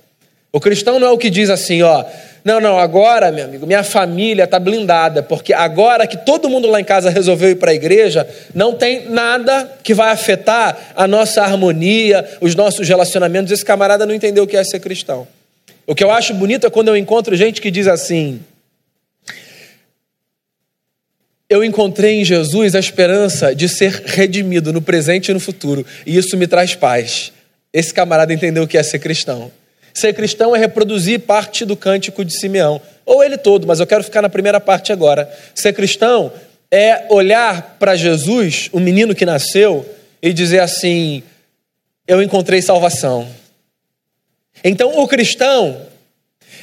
O 0.51 0.59
cristão 0.59 0.99
não 0.99 1.07
é 1.07 1.11
o 1.11 1.17
que 1.17 1.29
diz 1.29 1.49
assim, 1.49 1.81
ó, 1.83 2.03
não, 2.43 2.59
não, 2.59 2.77
agora, 2.77 3.31
meu 3.31 3.45
amigo, 3.45 3.65
minha 3.65 3.81
família 3.81 4.43
está 4.43 4.59
blindada, 4.59 5.23
porque 5.23 5.53
agora 5.53 6.05
que 6.05 6.17
todo 6.17 6.49
mundo 6.49 6.67
lá 6.67 6.81
em 6.81 6.83
casa 6.83 7.09
resolveu 7.09 7.51
ir 7.51 7.55
para 7.55 7.71
a 7.71 7.73
igreja, 7.73 8.27
não 8.53 8.73
tem 8.73 9.09
nada 9.09 9.71
que 9.81 9.93
vai 9.93 10.11
afetar 10.11 10.77
a 10.97 11.07
nossa 11.07 11.41
harmonia, 11.41 12.27
os 12.41 12.55
nossos 12.55 12.85
relacionamentos. 12.85 13.53
Esse 13.53 13.63
camarada 13.63 14.05
não 14.05 14.13
entendeu 14.13 14.43
o 14.43 14.47
que 14.47 14.57
é 14.57 14.63
ser 14.65 14.81
cristão. 14.81 15.25
O 15.85 15.95
que 15.95 16.03
eu 16.03 16.11
acho 16.11 16.33
bonito 16.33 16.67
é 16.67 16.69
quando 16.69 16.89
eu 16.89 16.97
encontro 16.97 17.37
gente 17.37 17.61
que 17.61 17.71
diz 17.71 17.87
assim: 17.87 18.41
Eu 21.49 21.63
encontrei 21.63 22.19
em 22.19 22.25
Jesus 22.25 22.75
a 22.75 22.79
esperança 22.79 23.55
de 23.55 23.69
ser 23.69 24.03
redimido 24.05 24.73
no 24.73 24.81
presente 24.81 25.31
e 25.31 25.33
no 25.33 25.39
futuro, 25.39 25.85
e 26.05 26.17
isso 26.17 26.35
me 26.35 26.47
traz 26.47 26.75
paz. 26.75 27.31
Esse 27.77 27.93
camarada 27.93 28.33
entendeu 28.33 28.63
o 28.63 28.67
que 28.67 28.75
é 28.75 28.81
ser 28.81 28.97
cristão. 28.97 29.51
Ser 29.93 30.11
cristão 30.11 30.55
é 30.55 30.57
reproduzir 30.57 31.19
parte 31.19 31.63
do 31.63 31.77
cântico 31.77 32.25
de 32.25 32.33
Simeão, 32.33 32.81
ou 33.05 33.23
ele 33.23 33.37
todo, 33.37 33.67
mas 33.67 33.79
eu 33.79 33.85
quero 33.85 34.03
ficar 34.03 34.19
na 34.19 34.29
primeira 34.29 34.59
parte 34.59 34.91
agora. 34.91 35.31
Ser 35.53 35.73
cristão 35.73 36.33
é 36.71 37.05
olhar 37.07 37.77
para 37.77 37.95
Jesus, 37.95 38.67
o 38.71 38.79
menino 38.79 39.13
que 39.13 39.27
nasceu, 39.27 39.87
e 40.23 40.33
dizer 40.33 40.59
assim: 40.59 41.21
Eu 42.07 42.19
encontrei 42.19 42.63
salvação. 42.63 43.27
Então, 44.63 44.97
o 44.97 45.07
cristão, 45.07 45.79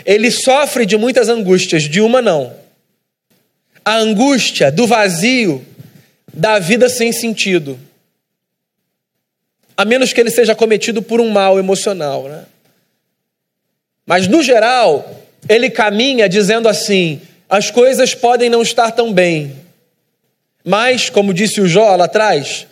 ele 0.04 0.32
sofre 0.32 0.84
de 0.84 0.96
muitas 0.96 1.28
angústias, 1.28 1.84
de 1.84 2.00
uma 2.00 2.20
não. 2.20 2.52
A 3.84 3.98
angústia 3.98 4.72
do 4.72 4.84
vazio 4.84 5.64
da 6.32 6.58
vida 6.58 6.88
sem 6.88 7.12
sentido. 7.12 7.78
A 9.76 9.84
menos 9.84 10.12
que 10.12 10.20
ele 10.20 10.30
seja 10.30 10.54
cometido 10.54 11.02
por 11.02 11.20
um 11.20 11.30
mal 11.30 11.58
emocional, 11.58 12.24
né? 12.28 12.44
Mas, 14.06 14.28
no 14.28 14.42
geral, 14.42 15.22
ele 15.48 15.70
caminha 15.70 16.28
dizendo 16.28 16.68
assim: 16.68 17.20
as 17.48 17.70
coisas 17.70 18.14
podem 18.14 18.48
não 18.50 18.62
estar 18.62 18.92
tão 18.92 19.12
bem, 19.12 19.56
mas, 20.64 21.10
como 21.10 21.34
disse 21.34 21.60
o 21.60 21.68
Jó 21.68 21.96
lá 21.96 22.04
atrás, 22.04 22.66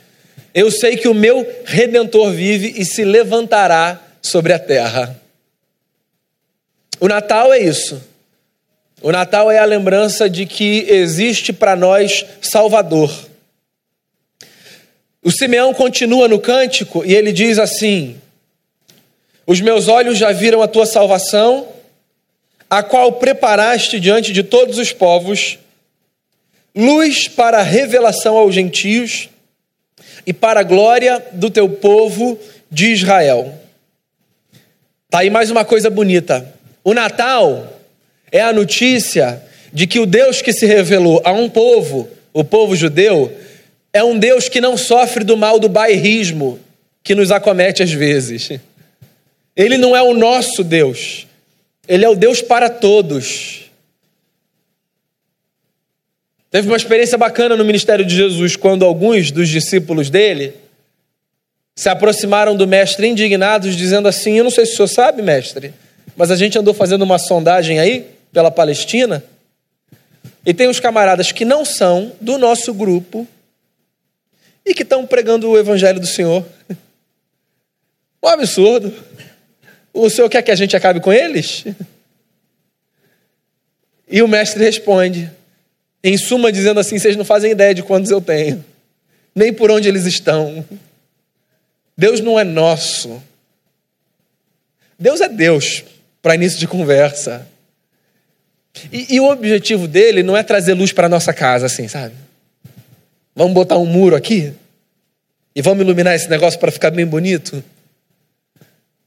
eu 0.55 0.71
sei 0.71 0.97
que 0.97 1.09
o 1.09 1.15
meu 1.15 1.47
redentor 1.65 2.31
vive 2.31 2.75
e 2.77 2.85
se 2.85 3.05
levantará 3.05 4.01
sobre 4.21 4.53
a 4.53 4.59
terra. 4.59 5.21
O 7.01 7.09
Natal 7.09 7.53
é 7.53 7.59
isso. 7.59 8.01
O 9.03 9.11
Natal 9.11 9.51
é 9.51 9.59
a 9.59 9.65
lembrança 9.65 10.31
de 10.31 10.47
que 10.47 10.87
existe 10.89 11.53
para 11.53 11.75
nós 11.75 12.25
Salvador. 12.41 13.11
O 15.23 15.31
Simeão 15.31 15.73
continua 15.73 16.27
no 16.27 16.41
cântico 16.41 17.05
e 17.05 17.15
ele 17.15 17.33
diz 17.33 17.59
assim: 17.59 18.21
os 19.47 19.61
meus 19.61 19.87
olhos 19.87 20.19
já 20.19 20.33
viram 20.33 20.63
a 20.63 20.69
tua 20.69 20.85
salvação, 20.85 21.69
a 22.69 22.83
qual 22.83 23.13
preparaste 23.13 24.01
diante 24.01 24.33
de 24.33 24.43
todos 24.43 24.79
os 24.79 24.93
povos, 24.93 25.59
luz 26.75 27.29
para 27.29 27.59
a 27.59 27.63
revelação 27.63 28.37
aos 28.37 28.55
gentios 28.55 29.29
e 30.27 30.33
para 30.33 30.61
a 30.61 30.65
glória 30.65 31.25
do 31.33 31.51
teu 31.51 31.69
povo 31.69 32.39
de 32.71 32.93
Israel. 32.93 33.61
Tá 35.09 35.21
aí 35.21 35.31
mais 35.31 35.51
uma 35.51 35.65
coisa 35.65 35.91
bonita. 35.91 36.53
O 36.83 36.95
Natal 36.95 37.81
é 38.31 38.41
a 38.41 38.53
notícia 38.53 39.43
de 39.73 39.87
que 39.87 40.01
o 40.01 40.07
Deus 40.07 40.43
que 40.43 40.53
se 40.53 40.67
revelou 40.67 41.21
a 41.25 41.33
um 41.33 41.49
povo, 41.49 42.09
o 42.33 42.43
povo 42.43 42.75
judeu, 42.75 43.31
é 43.93 44.03
um 44.03 44.19
Deus 44.19 44.49
que 44.49 44.61
não 44.61 44.77
sofre 44.77 45.23
do 45.23 45.37
mal 45.37 45.59
do 45.59 45.69
bairrismo 45.69 46.59
que 47.05 47.15
nos 47.15 47.31
acomete 47.31 47.83
às 47.83 47.93
vezes. 47.93 48.51
Ele 49.55 49.77
não 49.77 49.95
é 49.95 50.03
o 50.03 50.15
nosso 50.15 50.65
Deus, 50.65 51.27
ele 51.87 52.05
é 52.05 52.09
o 52.09 52.15
Deus 52.15 52.41
para 52.41 52.71
todos. 52.71 53.71
Teve 56.51 56.69
uma 56.69 56.77
experiência 56.77 57.17
bacana 57.17 57.57
no 57.57 57.65
ministério 57.65 58.05
de 58.05 58.15
Jesus 58.15 58.57
quando 58.57 58.85
alguns 58.85 59.31
dos 59.31 59.49
discípulos 59.49 60.11
dele 60.11 60.55
se 61.75 61.89
aproximaram 61.89 62.55
do 62.55 62.67
mestre 62.67 63.07
indignados, 63.07 63.75
dizendo 63.75 64.07
assim: 64.09 64.37
Eu 64.37 64.45
não 64.45 64.51
sei 64.51 64.67
se 64.67 64.73
o 64.73 64.77
senhor 64.77 64.89
sabe, 64.89 65.23
mestre, 65.23 65.73
mas 66.17 66.31
a 66.31 66.37
gente 66.37 66.59
andou 66.59 66.75
fazendo 66.75 67.03
uma 67.03 67.19
sondagem 67.19 67.79
aí 67.79 68.07
pela 68.33 68.51
Palestina 68.51 69.25
e 70.45 70.53
tem 70.53 70.69
uns 70.69 70.81
camaradas 70.81 71.33
que 71.33 71.45
não 71.45 71.65
são 71.65 72.13
do 72.21 72.37
nosso 72.37 72.75
grupo 72.75 73.27
e 74.65 74.75
que 74.75 74.83
estão 74.83 75.07
pregando 75.07 75.49
o 75.51 75.59
evangelho 75.59 76.01
do 76.01 76.07
Senhor. 76.07 76.45
Um 78.23 78.29
absurdo. 78.29 78.93
O 79.93 80.09
senhor 80.09 80.29
quer 80.29 80.43
que 80.43 80.51
a 80.51 80.57
gente 80.57 80.77
acabe 80.77 81.01
com 81.01 81.13
eles? 81.13 81.65
E 84.09 84.23
o 84.23 84.29
mestre 84.29 84.63
responde, 84.63 85.31
em 86.05 86.17
suma, 86.17 86.53
dizendo 86.53 86.79
assim: 86.79 86.99
vocês 86.99 87.17
não 87.17 87.25
fazem 87.25 87.51
ideia 87.51 87.75
de 87.75 87.83
quantos 87.83 88.11
eu 88.11 88.21
tenho, 88.21 88.65
nem 89.35 89.53
por 89.53 89.71
onde 89.71 89.89
eles 89.89 90.07
estão. 90.07 90.65
Deus 91.97 92.21
não 92.21 92.39
é 92.39 92.45
nosso. 92.45 93.23
Deus 94.99 95.21
é 95.21 95.29
Deus, 95.29 95.83
para 96.23 96.35
início 96.35 96.59
de 96.59 96.69
conversa. 96.69 97.47
E, 98.91 99.17
e, 99.17 99.21
o 99.21 99.31
objetivo 99.31 99.87
dele 99.87 100.23
não 100.23 100.37
é 100.37 100.43
trazer 100.43 100.75
luz 100.75 100.93
para 100.93 101.09
nossa 101.09 101.33
casa, 101.33 101.67
assim, 101.67 101.89
sabe? 101.89 102.15
Vamos 103.35 103.55
botar 103.55 103.79
um 103.79 103.87
muro 103.87 104.15
aqui 104.15 104.53
e 105.55 105.63
vamos 105.63 105.83
iluminar 105.83 106.15
esse 106.15 106.29
negócio 106.29 106.59
para 106.59 106.71
ficar 106.71 106.91
bem 106.91 107.07
bonito. 107.07 107.63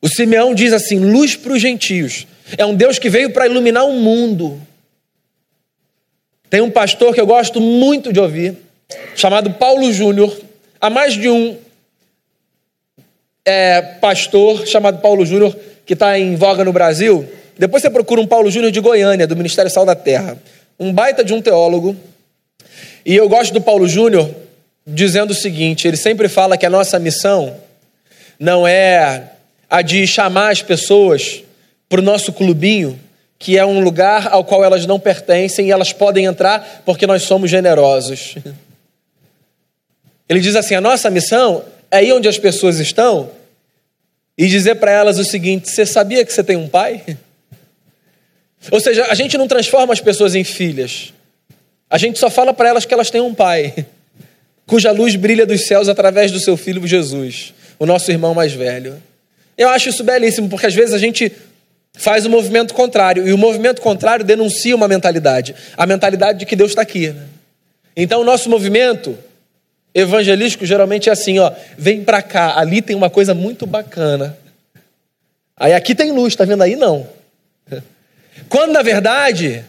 O 0.01 0.07
Simeão 0.07 0.53
diz 0.53 0.73
assim: 0.73 0.99
luz 0.99 1.35
para 1.35 1.53
os 1.53 1.61
gentios. 1.61 2.27
É 2.57 2.65
um 2.65 2.75
Deus 2.75 2.99
que 2.99 3.09
veio 3.09 3.31
para 3.31 3.47
iluminar 3.47 3.85
o 3.85 3.93
mundo. 3.93 4.61
Tem 6.49 6.61
um 6.61 6.69
pastor 6.69 7.13
que 7.13 7.19
eu 7.19 7.25
gosto 7.25 7.59
muito 7.59 8.13
de 8.13 8.19
ouvir, 8.19 8.55
chamado 9.15 9.51
Paulo 9.51 9.91
Júnior. 9.91 10.35
Há 10.79 10.89
mais 10.89 11.13
de 11.13 11.27
um 11.27 11.57
é, 13.43 13.81
pastor 13.81 14.65
chamado 14.67 15.01
Paulo 15.01 15.25
Júnior 15.25 15.57
que 15.85 15.93
está 15.93 16.17
em 16.17 16.35
voga 16.35 16.63
no 16.63 16.73
Brasil. 16.73 17.27
Depois 17.57 17.81
você 17.81 17.89
procura 17.89 18.21
um 18.21 18.27
Paulo 18.27 18.51
Júnior 18.51 18.71
de 18.71 18.79
Goiânia, 18.79 19.25
do 19.25 19.35
Ministério 19.35 19.71
Sal 19.71 19.85
da 19.85 19.95
Terra. 19.95 20.38
Um 20.79 20.91
baita 20.91 21.23
de 21.23 21.33
um 21.33 21.41
teólogo. 21.41 21.95
E 23.06 23.15
eu 23.15 23.30
gosto 23.30 23.54
do 23.54 23.62
Paulo 23.62 23.88
Júnior 23.88 24.34
dizendo 24.86 25.32
o 25.32 25.36
seguinte: 25.36 25.88
ele 25.88 25.98
sempre 25.98 26.28
fala 26.28 26.58
que 26.58 26.65
a 26.65 26.70
nossa 26.70 26.98
missão 26.98 27.56
não 28.39 28.68
é 28.68 29.32
a 29.70 29.82
de 29.82 30.06
chamar 30.08 30.52
as 30.52 30.62
pessoas 30.62 31.44
para 31.88 32.00
o 32.00 32.04
nosso 32.04 32.34
clubinho, 32.34 33.00
que 33.38 33.58
é 33.58 33.65
um 33.65 33.80
lugar 33.80 34.28
ao 34.32 34.44
qual 34.44 34.63
elas 34.63 34.86
não 34.86 35.00
pertencem 35.00 35.68
e 35.68 35.72
elas 35.72 35.94
podem 35.94 36.26
entrar 36.26 36.82
porque 36.84 37.06
nós 37.06 37.24
somos 37.24 37.50
generosos. 37.50 38.36
Ele 40.28 40.39
diz 40.39 40.56
assim: 40.56 40.76
a 40.76 40.82
nossa 40.82 41.10
missão 41.10 41.63
é 41.91 42.04
ir 42.04 42.13
onde 42.13 42.28
as 42.28 42.39
pessoas 42.39 42.80
estão 42.80 43.30
e 44.38 44.48
dizer 44.48 44.76
para 44.76 44.91
elas 44.91 45.20
o 45.20 45.24
seguinte: 45.24 45.70
você 45.70 45.86
sabia 45.86 46.26
que 46.26 46.34
você 46.34 46.44
tem 46.44 46.58
um 46.58 46.68
pai? 46.68 47.04
Ou 48.72 48.80
seja, 48.80 49.06
a 49.06 49.13
gente 49.13 49.38
não 49.38 49.48
transforma 49.48 49.94
as 49.94 50.02
pessoas 50.02 50.34
em 50.34 50.44
filhas, 50.44 51.13
a 51.89 51.98
gente 51.98 52.19
só 52.19 52.30
fala 52.30 52.54
para 52.54 52.69
elas 52.69 52.86
que 52.86 52.93
elas 52.93 53.10
têm 53.10 53.21
um 53.21 53.34
pai, 53.34 53.86
cuja 54.65 54.91
luz 54.91 55.15
brilha 55.15 55.45
dos 55.45 55.65
céus 55.65 55.88
através 55.88 56.32
do 56.32 56.39
seu 56.39 56.58
filho 56.58 56.86
Jesus, 56.86 57.54
o 57.78 57.86
nosso 57.86 58.12
irmão 58.12 58.34
mais 58.34 58.54
velho. 58.54 59.02
Eu 59.58 59.69
acho 59.69 59.89
isso 59.89 60.04
belíssimo, 60.04 60.50
porque 60.50 60.65
às 60.65 60.74
vezes 60.74 60.93
a 60.93 60.98
gente 60.98 61.32
faz 61.93 62.26
o 62.26 62.30
movimento 62.30 62.74
contrário, 62.74 63.28
e 63.28 63.34
o 63.34 63.38
movimento 63.38 63.82
contrário 63.82 64.26
denuncia 64.26 64.76
uma 64.76 64.88
mentalidade, 64.88 65.56
a 65.78 65.86
mentalidade 65.86 66.39
de 66.39 66.45
que 66.45 66.56
Deus 66.56 66.71
está 66.71 66.82
aqui. 66.82 67.10
Né? 67.10 67.24
Então 67.95 68.21
o 68.21 68.26
nosso 68.26 68.50
movimento 68.50 69.17
evangelístico 69.93 70.65
geralmente 70.65 71.10
é 71.10 71.13
assim, 71.13 71.39
ó, 71.39 71.52
vem 71.78 72.04
para 72.04 72.21
cá, 72.21 72.60
ali 72.60 72.82
tem 72.82 72.95
uma 72.95 73.10
coisa 73.10 73.34
muito 73.34 73.65
bacana. 73.65 74.38
Aí 75.56 75.74
aqui 75.74 75.95
tem 75.95 76.12
luz, 76.12 76.36
tá 76.36 76.43
vendo 76.43 76.63
aí 76.63 76.76
não. 76.76 77.08
Quando 78.50 78.74
na 78.74 78.82
verdade 78.82 79.63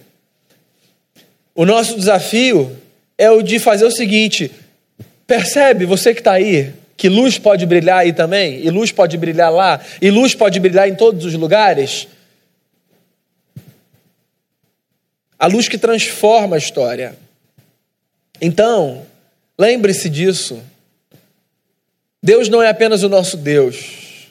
o 1.56 1.64
nosso 1.64 1.96
desafio 1.96 2.76
é 3.16 3.30
o 3.30 3.42
de 3.42 3.58
fazer 3.58 3.86
o 3.86 3.90
seguinte: 3.90 4.52
percebe, 5.26 5.86
você 5.86 6.12
que 6.12 6.20
está 6.20 6.32
aí, 6.32 6.72
que 6.96 7.08
luz 7.08 7.38
pode 7.38 7.64
brilhar 7.64 8.00
aí 8.00 8.12
também, 8.12 8.60
e 8.62 8.70
luz 8.70 8.92
pode 8.92 9.16
brilhar 9.16 9.50
lá, 9.50 9.80
e 10.00 10.10
luz 10.10 10.34
pode 10.34 10.60
brilhar 10.60 10.86
em 10.86 10.94
todos 10.94 11.24
os 11.24 11.34
lugares? 11.34 12.06
A 15.38 15.46
luz 15.46 15.66
que 15.66 15.78
transforma 15.78 16.56
a 16.56 16.58
história. 16.58 17.16
Então, 18.40 19.04
lembre-se 19.58 20.08
disso. 20.08 20.62
Deus 22.22 22.48
não 22.48 22.62
é 22.62 22.68
apenas 22.68 23.02
o 23.02 23.08
nosso 23.08 23.36
Deus. 23.36 24.30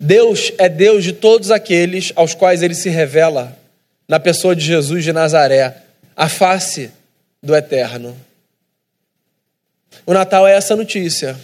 Deus 0.00 0.52
é 0.58 0.68
Deus 0.68 1.02
de 1.04 1.12
todos 1.12 1.50
aqueles 1.50 2.12
aos 2.14 2.34
quais 2.34 2.62
ele 2.62 2.74
se 2.74 2.88
revela 2.88 3.56
na 4.06 4.20
pessoa 4.20 4.54
de 4.54 4.64
Jesus 4.64 5.04
de 5.04 5.12
Nazaré, 5.12 5.87
a 6.18 6.28
face 6.28 6.90
do 7.40 7.54
eterno. 7.54 8.18
O 10.04 10.12
Natal 10.12 10.48
é 10.48 10.56
essa 10.56 10.74
notícia 10.74 11.38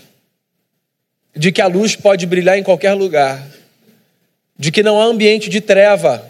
de 1.33 1.53
que 1.53 1.63
a 1.63 1.69
luz 1.69 1.95
pode 1.95 2.27
brilhar 2.27 2.59
em 2.59 2.63
qualquer 2.65 2.93
lugar, 2.95 3.41
de 4.59 4.73
que 4.73 4.83
não 4.83 5.01
há 5.01 5.05
ambiente 5.05 5.49
de 5.49 5.61
treva 5.61 6.29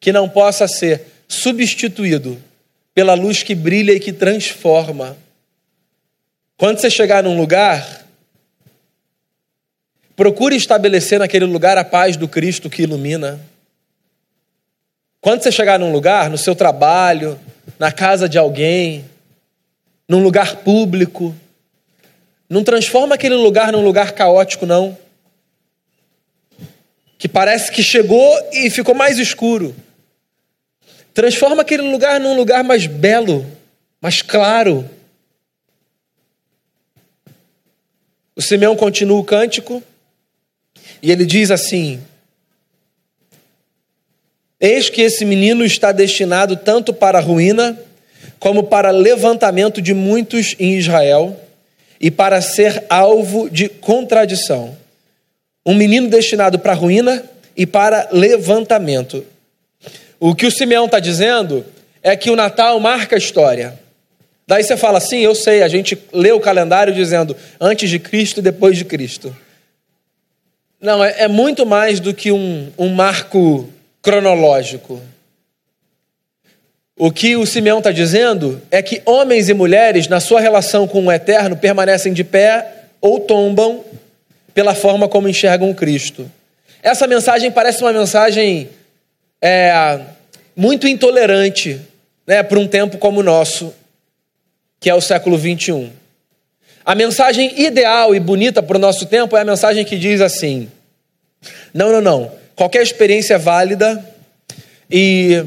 que 0.00 0.12
não 0.12 0.28
possa 0.28 0.66
ser 0.66 1.06
substituído 1.28 2.42
pela 2.92 3.14
luz 3.14 3.44
que 3.44 3.54
brilha 3.54 3.92
e 3.92 4.00
que 4.00 4.12
transforma. 4.12 5.16
Quando 6.56 6.80
você 6.80 6.90
chegar 6.90 7.22
num 7.22 7.36
lugar, 7.36 8.04
procure 10.16 10.56
estabelecer 10.56 11.20
naquele 11.20 11.44
lugar 11.44 11.78
a 11.78 11.84
paz 11.84 12.16
do 12.16 12.26
Cristo 12.26 12.68
que 12.68 12.82
ilumina. 12.82 13.40
Quando 15.20 15.44
você 15.44 15.52
chegar 15.52 15.78
num 15.78 15.92
lugar, 15.92 16.28
no 16.28 16.36
seu 16.36 16.56
trabalho, 16.56 17.38
na 17.78 17.92
casa 17.92 18.28
de 18.28 18.38
alguém, 18.38 19.04
num 20.08 20.22
lugar 20.22 20.56
público, 20.56 21.34
não 22.48 22.62
transforma 22.62 23.14
aquele 23.14 23.34
lugar 23.34 23.72
num 23.72 23.82
lugar 23.82 24.12
caótico, 24.12 24.66
não. 24.66 24.96
Que 27.18 27.28
parece 27.28 27.70
que 27.72 27.82
chegou 27.82 28.50
e 28.52 28.68
ficou 28.68 28.94
mais 28.94 29.18
escuro. 29.18 29.74
Transforma 31.14 31.62
aquele 31.62 31.82
lugar 31.82 32.20
num 32.20 32.36
lugar 32.36 32.62
mais 32.64 32.86
belo, 32.86 33.46
mais 34.00 34.22
claro. 34.22 34.88
O 38.34 38.42
Simeão 38.42 38.76
continua 38.76 39.18
o 39.18 39.24
cântico 39.24 39.82
e 41.02 41.10
ele 41.10 41.24
diz 41.24 41.50
assim: 41.50 42.02
Eis 44.62 44.88
que 44.88 45.02
esse 45.02 45.24
menino 45.24 45.64
está 45.64 45.90
destinado 45.90 46.54
tanto 46.54 46.94
para 46.94 47.18
ruína, 47.18 47.76
como 48.38 48.62
para 48.62 48.92
levantamento 48.92 49.82
de 49.82 49.92
muitos 49.92 50.54
em 50.56 50.74
Israel, 50.74 51.36
e 52.00 52.12
para 52.12 52.40
ser 52.40 52.84
alvo 52.88 53.50
de 53.50 53.68
contradição. 53.68 54.76
Um 55.66 55.74
menino 55.74 56.08
destinado 56.08 56.60
para 56.60 56.74
ruína 56.74 57.24
e 57.56 57.66
para 57.66 58.08
levantamento. 58.12 59.26
O 60.20 60.32
que 60.32 60.46
o 60.46 60.50
Simeão 60.50 60.86
está 60.86 61.00
dizendo 61.00 61.66
é 62.00 62.16
que 62.16 62.30
o 62.30 62.36
Natal 62.36 62.78
marca 62.78 63.16
a 63.16 63.18
história. 63.18 63.76
Daí 64.46 64.62
você 64.62 64.76
fala 64.76 64.98
assim, 64.98 65.18
eu 65.18 65.34
sei, 65.34 65.64
a 65.64 65.68
gente 65.68 65.98
lê 66.12 66.30
o 66.30 66.38
calendário 66.38 66.94
dizendo 66.94 67.36
antes 67.60 67.90
de 67.90 67.98
Cristo 67.98 68.38
e 68.38 68.42
depois 68.42 68.76
de 68.76 68.84
Cristo. 68.84 69.36
Não, 70.80 71.02
é, 71.04 71.22
é 71.22 71.28
muito 71.28 71.66
mais 71.66 71.98
do 71.98 72.14
que 72.14 72.30
um, 72.30 72.70
um 72.78 72.90
marco 72.90 73.68
cronológico. 74.02 75.00
O 76.96 77.10
que 77.10 77.36
o 77.36 77.46
Simeão 77.46 77.78
está 77.78 77.90
dizendo 77.90 78.60
é 78.70 78.82
que 78.82 79.00
homens 79.06 79.48
e 79.48 79.54
mulheres, 79.54 80.08
na 80.08 80.20
sua 80.20 80.40
relação 80.40 80.86
com 80.86 81.06
o 81.06 81.12
eterno, 81.12 81.56
permanecem 81.56 82.12
de 82.12 82.22
pé 82.22 82.66
ou 83.00 83.20
tombam 83.20 83.84
pela 84.52 84.74
forma 84.74 85.08
como 85.08 85.28
enxergam 85.28 85.72
Cristo. 85.72 86.30
Essa 86.82 87.06
mensagem 87.06 87.50
parece 87.50 87.82
uma 87.82 87.92
mensagem 87.92 88.68
é, 89.40 90.00
muito 90.54 90.86
intolerante 90.86 91.80
né, 92.26 92.42
para 92.42 92.58
um 92.58 92.66
tempo 92.66 92.98
como 92.98 93.20
o 93.20 93.22
nosso, 93.22 93.72
que 94.78 94.90
é 94.90 94.94
o 94.94 95.00
século 95.00 95.38
21. 95.38 95.90
A 96.84 96.94
mensagem 96.94 97.60
ideal 97.60 98.14
e 98.14 98.20
bonita 98.20 98.62
para 98.62 98.76
o 98.76 98.80
nosso 98.80 99.06
tempo 99.06 99.36
é 99.36 99.40
a 99.40 99.44
mensagem 99.44 99.84
que 99.84 99.96
diz 99.96 100.20
assim: 100.20 100.68
não, 101.72 101.90
não, 101.90 102.00
não. 102.00 102.41
Qualquer 102.54 102.82
experiência 102.82 103.34
é 103.34 103.38
válida 103.38 104.04
e 104.90 105.44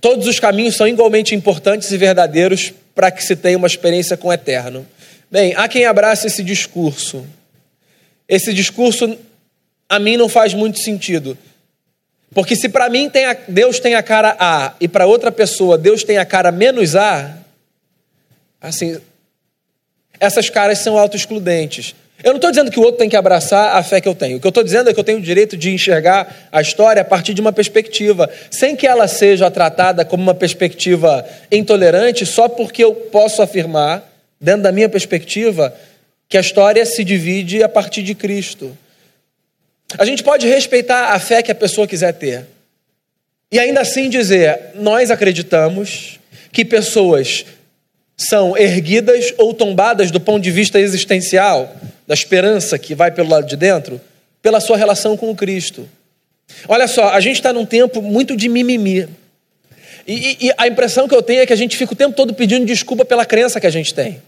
todos 0.00 0.26
os 0.26 0.38
caminhos 0.38 0.76
são 0.76 0.86
igualmente 0.86 1.34
importantes 1.34 1.90
e 1.90 1.96
verdadeiros 1.96 2.72
para 2.94 3.10
que 3.10 3.22
se 3.24 3.36
tenha 3.36 3.58
uma 3.58 3.66
experiência 3.66 4.16
com 4.16 4.28
o 4.28 4.32
eterno. 4.32 4.86
Bem, 5.30 5.54
há 5.56 5.68
quem 5.68 5.84
abrace 5.84 6.26
esse 6.26 6.42
discurso. 6.42 7.26
Esse 8.28 8.52
discurso 8.52 9.18
a 9.88 9.98
mim 9.98 10.16
não 10.16 10.28
faz 10.28 10.54
muito 10.54 10.78
sentido. 10.78 11.36
Porque 12.32 12.54
se 12.54 12.68
para 12.68 12.88
mim 12.88 13.08
tem 13.08 13.24
a, 13.24 13.36
Deus 13.48 13.80
tem 13.80 13.94
a 13.94 14.02
cara 14.02 14.36
A 14.38 14.74
e 14.80 14.86
para 14.86 15.06
outra 15.06 15.32
pessoa 15.32 15.78
Deus 15.78 16.04
tem 16.04 16.18
a 16.18 16.26
cara 16.26 16.52
menos 16.52 16.94
A, 16.94 17.38
assim, 18.60 19.00
essas 20.20 20.50
caras 20.50 20.78
são 20.78 20.98
autoexcludentes. 20.98 21.94
Eu 22.22 22.30
não 22.30 22.36
estou 22.36 22.50
dizendo 22.50 22.70
que 22.70 22.80
o 22.80 22.82
outro 22.82 22.98
tem 22.98 23.08
que 23.08 23.16
abraçar 23.16 23.76
a 23.76 23.82
fé 23.82 24.00
que 24.00 24.08
eu 24.08 24.14
tenho. 24.14 24.38
O 24.38 24.40
que 24.40 24.46
eu 24.46 24.50
estou 24.50 24.64
dizendo 24.64 24.90
é 24.90 24.94
que 24.94 24.98
eu 24.98 25.04
tenho 25.04 25.18
o 25.18 25.22
direito 25.22 25.56
de 25.56 25.70
enxergar 25.70 26.48
a 26.50 26.60
história 26.60 27.02
a 27.02 27.04
partir 27.04 27.32
de 27.32 27.40
uma 27.40 27.52
perspectiva, 27.52 28.28
sem 28.50 28.74
que 28.74 28.86
ela 28.86 29.06
seja 29.06 29.48
tratada 29.50 30.04
como 30.04 30.22
uma 30.22 30.34
perspectiva 30.34 31.24
intolerante, 31.50 32.26
só 32.26 32.48
porque 32.48 32.82
eu 32.82 32.92
posso 32.92 33.40
afirmar, 33.40 34.02
dentro 34.40 34.62
da 34.62 34.72
minha 34.72 34.88
perspectiva, 34.88 35.72
que 36.28 36.36
a 36.36 36.40
história 36.40 36.84
se 36.84 37.04
divide 37.04 37.62
a 37.62 37.68
partir 37.68 38.02
de 38.02 38.14
Cristo. 38.14 38.76
A 39.96 40.04
gente 40.04 40.22
pode 40.22 40.46
respeitar 40.46 41.12
a 41.12 41.18
fé 41.18 41.42
que 41.42 41.52
a 41.52 41.54
pessoa 41.54 41.86
quiser 41.86 42.12
ter. 42.12 42.46
E 43.50 43.58
ainda 43.58 43.80
assim 43.80 44.10
dizer: 44.10 44.72
nós 44.74 45.10
acreditamos 45.10 46.18
que 46.52 46.64
pessoas 46.64 47.46
são 48.16 48.56
erguidas 48.56 49.32
ou 49.38 49.54
tombadas 49.54 50.10
do 50.10 50.20
ponto 50.20 50.42
de 50.42 50.50
vista 50.50 50.80
existencial, 50.80 51.74
da 52.08 52.14
esperança 52.14 52.78
que 52.78 52.94
vai 52.94 53.10
pelo 53.10 53.28
lado 53.28 53.46
de 53.46 53.54
dentro, 53.54 54.00
pela 54.40 54.60
sua 54.60 54.78
relação 54.78 55.14
com 55.14 55.30
o 55.30 55.36
Cristo. 55.36 55.86
Olha 56.66 56.88
só, 56.88 57.10
a 57.10 57.20
gente 57.20 57.36
está 57.36 57.52
num 57.52 57.66
tempo 57.66 58.00
muito 58.00 58.34
de 58.34 58.48
mimimi. 58.48 59.06
E, 60.06 60.46
e, 60.46 60.52
a 60.56 60.66
impressão 60.66 61.06
que 61.06 61.14
eu 61.14 61.22
tenho 61.22 61.42
é 61.42 61.46
que 61.46 61.52
a 61.52 61.56
gente 61.56 61.76
fica 61.76 61.92
o 61.92 61.96
tempo 61.96 62.16
todo 62.16 62.32
pedindo 62.32 62.64
desculpa 62.64 63.04
pela 63.04 63.26
crença 63.26 63.60
que 63.60 63.66
a 63.66 63.70
gente 63.70 63.92
tem. 63.92 64.22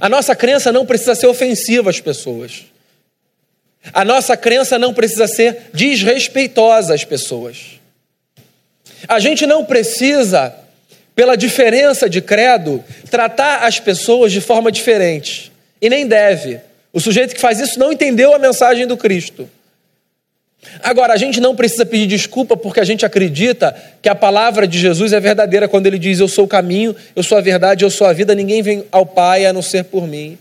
A 0.00 0.08
nossa 0.08 0.34
crença 0.34 0.72
não 0.72 0.84
precisa 0.84 1.14
ser 1.14 1.28
ofensiva 1.28 1.88
às 1.88 2.00
pessoas. 2.00 2.64
A 3.92 4.04
nossa 4.04 4.36
crença 4.36 4.76
não 4.76 4.92
precisa 4.92 5.28
ser 5.28 5.70
desrespeitosa 5.72 6.94
às 6.94 7.04
pessoas. 7.04 7.78
A 9.06 9.20
gente 9.20 9.46
não 9.46 9.64
precisa, 9.64 10.52
pela 11.14 11.36
diferença 11.36 12.10
de 12.10 12.20
credo, 12.20 12.82
tratar 13.08 13.64
as 13.64 13.78
pessoas 13.78 14.32
de 14.32 14.40
forma 14.40 14.72
diferente. 14.72 15.52
E 15.80 15.88
nem 15.88 16.08
deve. 16.08 16.60
O 16.92 17.00
sujeito 17.00 17.34
que 17.34 17.40
faz 17.40 17.60
isso 17.60 17.78
não 17.78 17.92
entendeu 17.92 18.34
a 18.34 18.38
mensagem 18.38 18.86
do 18.86 18.96
Cristo. 18.96 19.48
Agora, 20.82 21.14
a 21.14 21.16
gente 21.16 21.40
não 21.40 21.56
precisa 21.56 21.86
pedir 21.86 22.06
desculpa 22.06 22.56
porque 22.56 22.80
a 22.80 22.84
gente 22.84 23.06
acredita 23.06 23.74
que 24.02 24.08
a 24.08 24.14
palavra 24.14 24.66
de 24.66 24.78
Jesus 24.78 25.12
é 25.12 25.20
verdadeira 25.20 25.66
quando 25.66 25.86
ele 25.86 25.98
diz: 25.98 26.20
Eu 26.20 26.28
sou 26.28 26.44
o 26.44 26.48
caminho, 26.48 26.94
eu 27.16 27.22
sou 27.22 27.38
a 27.38 27.40
verdade, 27.40 27.84
eu 27.84 27.90
sou 27.90 28.06
a 28.06 28.12
vida, 28.12 28.34
ninguém 28.34 28.62
vem 28.62 28.84
ao 28.92 29.06
Pai 29.06 29.46
a 29.46 29.52
não 29.52 29.62
ser 29.62 29.84
por 29.84 30.06
mim. 30.06 30.36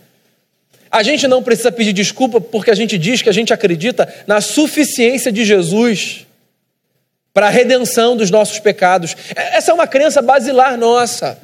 A 0.91 1.03
gente 1.03 1.27
não 1.27 1.43
precisa 1.43 1.71
pedir 1.71 1.93
desculpa 1.93 2.41
porque 2.41 2.71
a 2.71 2.75
gente 2.75 2.97
diz 2.97 3.21
que 3.21 3.29
a 3.29 3.33
gente 3.33 3.53
acredita 3.53 4.11
na 4.25 4.41
suficiência 4.41 5.31
de 5.31 5.45
Jesus 5.45 6.25
para 7.33 7.47
a 7.47 7.51
redenção 7.51 8.17
dos 8.17 8.31
nossos 8.31 8.59
pecados. 8.59 9.15
Essa 9.35 9.71
é 9.71 9.73
uma 9.73 9.87
crença 9.87 10.21
basilar 10.21 10.77
nossa. 10.77 11.37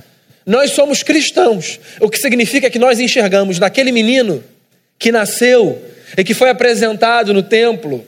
Nós 0.45 0.72
somos 0.72 1.01
cristãos, 1.01 1.80
o 2.01 2.10
que 2.10 2.18
significa 2.18 2.70
que 2.70 2.78
nós 2.78 2.99
enxergamos 2.99 3.58
naquele 3.60 3.91
menino 3.91 4.43
que 4.98 5.12
nasceu 5.12 5.82
e 6.18 6.24
que 6.24 6.34
foi 6.34 6.50
apresentado 6.50 7.34
no 7.34 7.43
templo, 7.43 8.06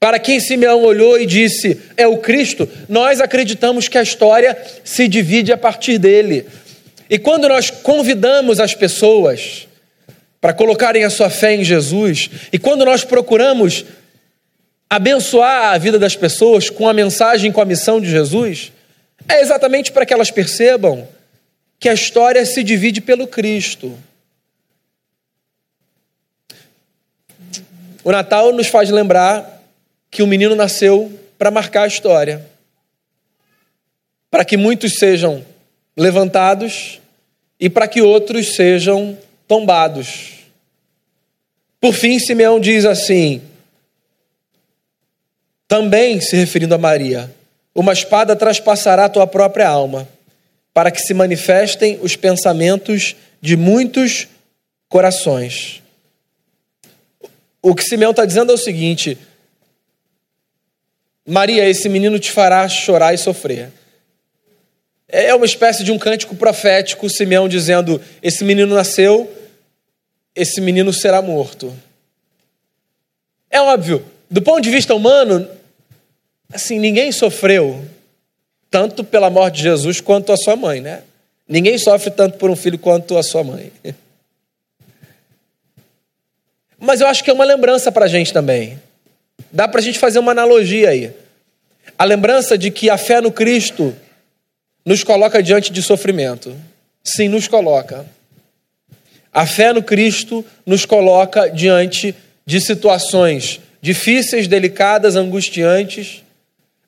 para 0.00 0.18
quem 0.18 0.38
Simeão 0.38 0.82
olhou 0.82 1.20
e 1.20 1.26
disse: 1.26 1.80
É 1.96 2.06
o 2.06 2.18
Cristo, 2.18 2.68
nós 2.88 3.20
acreditamos 3.20 3.88
que 3.88 3.98
a 3.98 4.02
história 4.02 4.56
se 4.84 5.08
divide 5.08 5.52
a 5.52 5.56
partir 5.56 5.98
dele. 5.98 6.46
E 7.10 7.18
quando 7.18 7.48
nós 7.48 7.70
convidamos 7.70 8.60
as 8.60 8.74
pessoas 8.74 9.66
para 10.40 10.52
colocarem 10.52 11.04
a 11.04 11.10
sua 11.10 11.30
fé 11.30 11.54
em 11.54 11.64
Jesus, 11.64 12.30
e 12.52 12.58
quando 12.58 12.84
nós 12.84 13.02
procuramos 13.02 13.84
abençoar 14.88 15.74
a 15.74 15.78
vida 15.78 15.98
das 15.98 16.14
pessoas 16.14 16.70
com 16.70 16.88
a 16.88 16.94
mensagem, 16.94 17.50
com 17.50 17.60
a 17.60 17.64
missão 17.64 18.00
de 18.00 18.08
Jesus, 18.08 18.72
é 19.28 19.40
exatamente 19.40 19.90
para 19.90 20.06
que 20.06 20.14
elas 20.14 20.30
percebam 20.30 21.08
que 21.80 21.88
a 21.88 21.94
história 21.94 22.44
se 22.46 22.62
divide 22.62 23.00
pelo 23.00 23.26
Cristo. 23.26 23.96
O 28.08 28.10
Natal 28.10 28.54
nos 28.54 28.68
faz 28.68 28.88
lembrar 28.88 29.62
que 30.10 30.22
o 30.22 30.26
menino 30.26 30.56
nasceu 30.56 31.12
para 31.36 31.50
marcar 31.50 31.82
a 31.82 31.86
história, 31.86 32.42
para 34.30 34.46
que 34.46 34.56
muitos 34.56 34.94
sejam 34.94 35.44
levantados 35.94 37.02
e 37.60 37.68
para 37.68 37.86
que 37.86 38.00
outros 38.00 38.54
sejam 38.54 39.14
tombados. 39.46 40.36
Por 41.78 41.92
fim, 41.92 42.18
Simeão 42.18 42.58
diz 42.58 42.86
assim, 42.86 43.42
também 45.68 46.18
se 46.18 46.34
referindo 46.34 46.74
a 46.74 46.78
Maria: 46.78 47.30
Uma 47.74 47.92
espada 47.92 48.34
traspassará 48.34 49.06
tua 49.10 49.26
própria 49.26 49.68
alma, 49.68 50.08
para 50.72 50.90
que 50.90 51.02
se 51.02 51.12
manifestem 51.12 51.98
os 52.00 52.16
pensamentos 52.16 53.14
de 53.38 53.54
muitos 53.54 54.28
corações. 54.88 55.82
O 57.68 57.74
que 57.74 57.84
Simeão 57.84 58.12
está 58.12 58.24
dizendo 58.24 58.50
é 58.50 58.54
o 58.54 58.58
seguinte: 58.58 59.18
Maria, 61.26 61.68
esse 61.68 61.86
menino 61.86 62.18
te 62.18 62.32
fará 62.32 62.66
chorar 62.66 63.12
e 63.12 63.18
sofrer. 63.18 63.70
É 65.06 65.34
uma 65.34 65.44
espécie 65.44 65.84
de 65.84 65.92
um 65.92 65.98
cântico 65.98 66.34
profético, 66.34 67.10
Simeão 67.10 67.46
dizendo: 67.46 68.00
Esse 68.22 68.42
menino 68.42 68.74
nasceu, 68.74 69.30
esse 70.34 70.62
menino 70.62 70.94
será 70.94 71.20
morto. 71.20 71.76
É 73.50 73.60
óbvio, 73.60 74.02
do 74.30 74.40
ponto 74.40 74.62
de 74.62 74.70
vista 74.70 74.94
humano, 74.94 75.46
assim, 76.50 76.78
ninguém 76.78 77.12
sofreu 77.12 77.84
tanto 78.70 79.04
pela 79.04 79.28
morte 79.28 79.56
de 79.56 79.62
Jesus 79.64 80.00
quanto 80.00 80.32
a 80.32 80.38
sua 80.38 80.56
mãe, 80.56 80.80
né? 80.80 81.02
Ninguém 81.46 81.76
sofre 81.76 82.10
tanto 82.10 82.38
por 82.38 82.48
um 82.48 82.56
filho 82.56 82.78
quanto 82.78 83.18
a 83.18 83.22
sua 83.22 83.44
mãe. 83.44 83.70
Mas 86.78 87.00
eu 87.00 87.08
acho 87.08 87.24
que 87.24 87.30
é 87.30 87.32
uma 87.32 87.44
lembrança 87.44 87.90
para 87.90 88.04
a 88.04 88.08
gente 88.08 88.32
também. 88.32 88.78
Dá 89.50 89.66
para 89.66 89.80
a 89.80 89.82
gente 89.82 89.98
fazer 89.98 90.18
uma 90.18 90.32
analogia 90.32 90.90
aí. 90.90 91.12
A 91.98 92.04
lembrança 92.04 92.56
de 92.56 92.70
que 92.70 92.88
a 92.88 92.96
fé 92.96 93.20
no 93.20 93.32
Cristo 93.32 93.94
nos 94.84 95.02
coloca 95.02 95.42
diante 95.42 95.72
de 95.72 95.82
sofrimento. 95.82 96.56
Sim, 97.02 97.28
nos 97.28 97.48
coloca. 97.48 98.06
A 99.32 99.46
fé 99.46 99.72
no 99.72 99.82
Cristo 99.82 100.44
nos 100.64 100.84
coloca 100.84 101.48
diante 101.48 102.14
de 102.46 102.60
situações 102.60 103.60
difíceis, 103.80 104.46
delicadas, 104.46 105.16
angustiantes. 105.16 106.22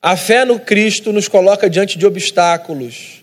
A 0.03 0.17
fé 0.17 0.45
no 0.45 0.59
Cristo 0.59 1.13
nos 1.13 1.29
coloca 1.29 1.69
diante 1.69 1.99
de 1.99 2.07
obstáculos. 2.07 3.23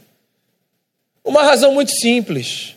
Uma 1.23 1.43
razão 1.43 1.73
muito 1.73 1.91
simples. 1.91 2.75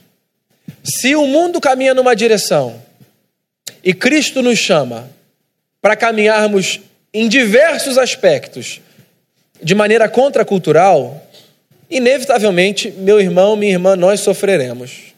Se 0.83 1.15
o 1.15 1.27
mundo 1.27 1.61
caminha 1.61 1.95
numa 1.95 2.15
direção 2.17 2.81
e 3.83 3.95
Cristo 3.95 4.43
nos 4.43 4.59
chama 4.59 5.11
para 5.81 5.97
caminharmos 5.97 6.81
em 7.13 7.29
diversos 7.29 7.99
aspectos 7.99 8.81
de 9.63 9.75
maneira 9.75 10.09
contracultural, 10.09 11.27
inevitavelmente, 11.91 12.91
meu 12.91 13.21
irmão, 13.21 13.57
minha 13.57 13.73
irmã, 13.73 13.97
nós 13.97 14.21
sofreremos. 14.21 15.15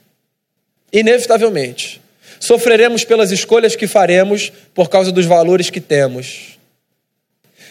Inevitavelmente. 0.93 2.01
Sofreremos 2.41 3.05
pelas 3.05 3.31
escolhas 3.31 3.77
que 3.77 3.87
faremos 3.87 4.51
por 4.75 4.89
causa 4.89 5.13
dos 5.13 5.27
valores 5.27 5.71
que 5.71 5.81
temos. 5.81 6.59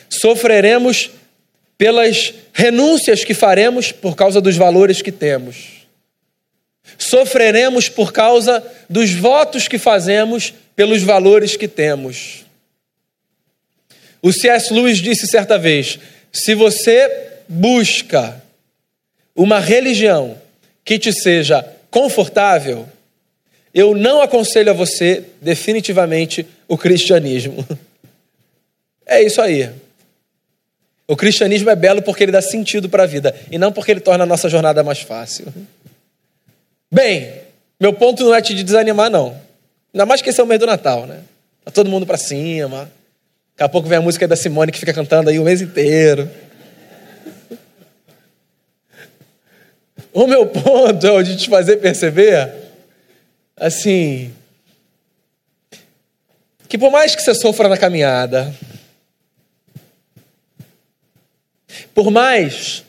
Sofreremos 0.09 1.11
pelas 1.77 2.33
renúncias 2.53 3.23
que 3.23 3.33
faremos 3.33 3.91
por 3.91 4.15
causa 4.15 4.39
dos 4.39 4.55
valores 4.55 5.01
que 5.01 5.11
temos. 5.11 5.81
Sofreremos 6.97 7.89
por 7.89 8.13
causa 8.13 8.63
dos 8.89 9.11
votos 9.13 9.67
que 9.67 9.77
fazemos 9.77 10.53
pelos 10.81 11.03
valores 11.03 11.55
que 11.55 11.67
temos. 11.67 12.43
O 14.19 14.33
C.S. 14.33 14.73
Lewis 14.73 14.97
disse 14.97 15.27
certa 15.27 15.55
vez: 15.55 15.99
se 16.31 16.55
você 16.55 17.37
busca 17.47 18.41
uma 19.35 19.59
religião 19.59 20.35
que 20.83 20.97
te 20.97 21.13
seja 21.13 21.63
confortável, 21.91 22.89
eu 23.71 23.93
não 23.93 24.23
aconselho 24.23 24.71
a 24.71 24.73
você 24.73 25.23
definitivamente 25.39 26.47
o 26.67 26.75
cristianismo. 26.75 27.63
É 29.03 29.21
isso 29.21 29.41
aí. 29.41 29.69
O 31.05 31.17
cristianismo 31.17 31.69
é 31.69 31.75
belo 31.75 32.01
porque 32.01 32.23
ele 32.23 32.31
dá 32.31 32.41
sentido 32.41 32.87
para 32.87 33.03
a 33.03 33.05
vida 33.05 33.35
e 33.51 33.57
não 33.57 33.73
porque 33.73 33.91
ele 33.91 33.99
torna 33.99 34.23
a 34.23 34.27
nossa 34.27 34.47
jornada 34.47 34.83
mais 34.83 35.01
fácil. 35.01 35.53
Bem, 36.89 37.33
meu 37.77 37.91
ponto 37.91 38.23
não 38.23 38.33
é 38.33 38.41
te 38.41 38.53
desanimar, 38.63 39.09
não. 39.09 39.50
Ainda 39.93 40.05
mais 40.05 40.21
que 40.21 40.29
esse 40.29 40.39
é 40.39 40.43
o 40.43 40.47
mês 40.47 40.59
do 40.59 40.65
Natal, 40.65 41.05
né? 41.05 41.21
Tá 41.65 41.71
todo 41.71 41.89
mundo 41.89 42.05
para 42.05 42.17
cima. 42.17 42.91
Daqui 43.51 43.63
a 43.63 43.69
pouco 43.69 43.87
vem 43.87 43.97
a 43.97 44.01
música 44.01 44.27
da 44.27 44.35
Simone 44.35 44.71
que 44.71 44.79
fica 44.79 44.93
cantando 44.93 45.29
aí 45.29 45.37
o 45.37 45.43
mês 45.43 45.61
inteiro. 45.61 46.29
O 50.13 50.27
meu 50.27 50.45
ponto 50.45 51.05
é 51.05 51.11
o 51.11 51.23
de 51.23 51.37
te 51.37 51.49
fazer 51.49 51.77
perceber, 51.77 52.51
assim, 53.55 54.33
que 56.67 56.77
por 56.77 56.91
mais 56.91 57.15
que 57.15 57.21
você 57.21 57.33
sofra 57.33 57.69
na 57.69 57.77
caminhada, 57.77 58.53
por 61.93 62.11
mais 62.11 62.83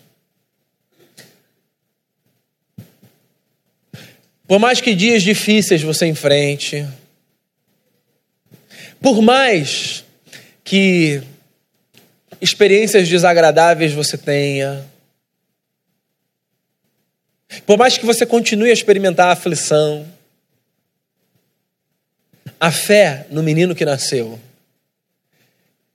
por 4.53 4.59
mais 4.59 4.82
que 4.82 4.94
dias 4.94 5.22
difíceis 5.22 5.80
você 5.80 6.05
enfrente, 6.05 6.86
por 9.00 9.22
mais 9.22 10.05
que 10.62 11.22
experiências 12.38 13.09
desagradáveis 13.09 13.94
você 13.94 14.18
tenha, 14.18 14.86
por 17.64 17.78
mais 17.78 17.96
que 17.96 18.05
você 18.05 18.26
continue 18.26 18.68
a 18.68 18.74
experimentar 18.74 19.28
a 19.28 19.32
aflição, 19.32 20.07
a 22.61 22.70
fé 22.70 23.26
no 23.30 23.42
menino 23.42 23.74
que 23.74 23.86
nasceu 23.86 24.38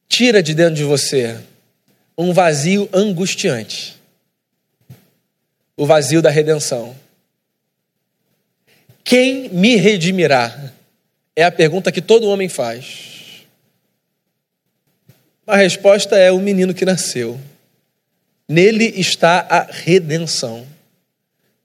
tira 0.09 0.41
de 0.41 0.55
dentro 0.55 0.73
de 0.73 0.83
você 0.83 1.39
um 2.17 2.33
vazio 2.33 2.89
angustiante 2.91 3.95
o 5.75 5.85
vazio 5.85 6.23
da 6.23 6.31
redenção. 6.31 6.95
Quem 9.07 9.47
me 9.47 9.77
redimirá? 9.77 10.53
É 11.33 11.45
a 11.45 11.49
pergunta 11.49 11.93
que 11.93 12.01
todo 12.01 12.27
homem 12.27 12.49
faz. 12.49 13.45
A 15.47 15.55
resposta 15.55 16.17
é 16.17 16.29
o 16.29 16.41
menino 16.41 16.73
que 16.73 16.83
nasceu. 16.83 17.39
Nele 18.49 18.83
está 18.97 19.47
a 19.49 19.61
redenção. 19.71 20.67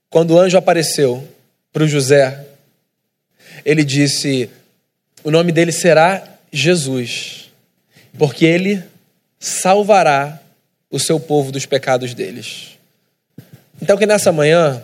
Quando 0.08 0.34
o 0.34 0.38
anjo 0.38 0.56
apareceu 0.56 1.28
para 1.72 1.82
o 1.82 1.88
José, 1.88 2.46
ele 3.64 3.82
disse: 3.82 4.48
O 5.24 5.30
nome 5.32 5.50
dele 5.50 5.72
será 5.72 6.22
Jesus, 6.52 7.50
porque 8.16 8.44
ele 8.44 8.84
salvará 9.40 10.40
o 10.88 11.00
seu 11.00 11.18
povo 11.18 11.50
dos 11.50 11.66
pecados 11.66 12.14
deles. 12.14 12.78
Então, 13.80 13.98
que 13.98 14.06
nessa 14.06 14.30
manhã 14.30 14.80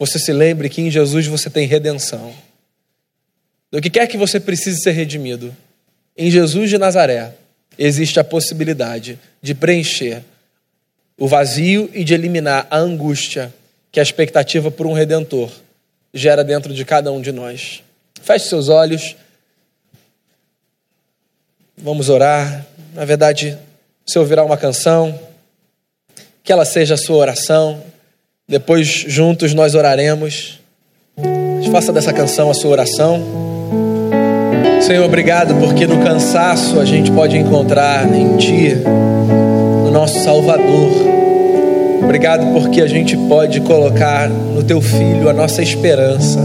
você 0.00 0.18
se 0.18 0.32
lembre 0.32 0.70
que 0.70 0.80
em 0.80 0.90
Jesus 0.90 1.26
você 1.26 1.50
tem 1.50 1.66
redenção. 1.66 2.34
Do 3.70 3.82
que 3.82 3.90
quer 3.90 4.06
que 4.06 4.16
você 4.16 4.40
precise 4.40 4.80
ser 4.80 4.92
redimido, 4.92 5.54
em 6.16 6.30
Jesus 6.30 6.70
de 6.70 6.78
Nazaré 6.78 7.34
existe 7.76 8.18
a 8.18 8.24
possibilidade 8.24 9.18
de 9.42 9.54
preencher 9.54 10.22
o 11.18 11.28
vazio 11.28 11.90
e 11.92 12.02
de 12.02 12.14
eliminar 12.14 12.66
a 12.70 12.78
angústia 12.78 13.52
que 13.92 14.00
a 14.00 14.02
expectativa 14.02 14.70
por 14.70 14.86
um 14.86 14.94
redentor 14.94 15.50
gera 16.14 16.42
dentro 16.42 16.72
de 16.72 16.82
cada 16.82 17.12
um 17.12 17.20
de 17.20 17.30
nós. 17.30 17.82
Feche 18.22 18.48
seus 18.48 18.70
olhos. 18.70 19.14
Vamos 21.76 22.08
orar. 22.08 22.66
Na 22.94 23.04
verdade, 23.04 23.58
Você 24.06 24.18
ouvirá 24.18 24.44
uma 24.44 24.56
canção, 24.56 25.16
que 26.42 26.50
ela 26.50 26.64
seja 26.64 26.94
a 26.94 26.98
sua 26.98 27.16
oração. 27.16 27.89
Depois, 28.50 28.88
juntos, 29.06 29.54
nós 29.54 29.76
oraremos. 29.76 30.58
Faça 31.70 31.92
dessa 31.92 32.12
canção 32.12 32.50
a 32.50 32.54
sua 32.54 32.72
oração. 32.72 33.24
Senhor, 34.80 35.04
obrigado 35.04 35.54
porque 35.54 35.86
no 35.86 36.02
cansaço 36.02 36.80
a 36.80 36.84
gente 36.84 37.12
pode 37.12 37.38
encontrar 37.38 38.12
em 38.12 38.36
Ti 38.38 38.76
o 39.86 39.90
nosso 39.92 40.24
Salvador. 40.24 40.90
Obrigado 42.02 42.52
porque 42.52 42.80
a 42.80 42.88
gente 42.88 43.16
pode 43.28 43.60
colocar 43.60 44.28
no 44.28 44.64
Teu 44.64 44.80
Filho 44.80 45.28
a 45.28 45.32
nossa 45.32 45.62
esperança. 45.62 46.40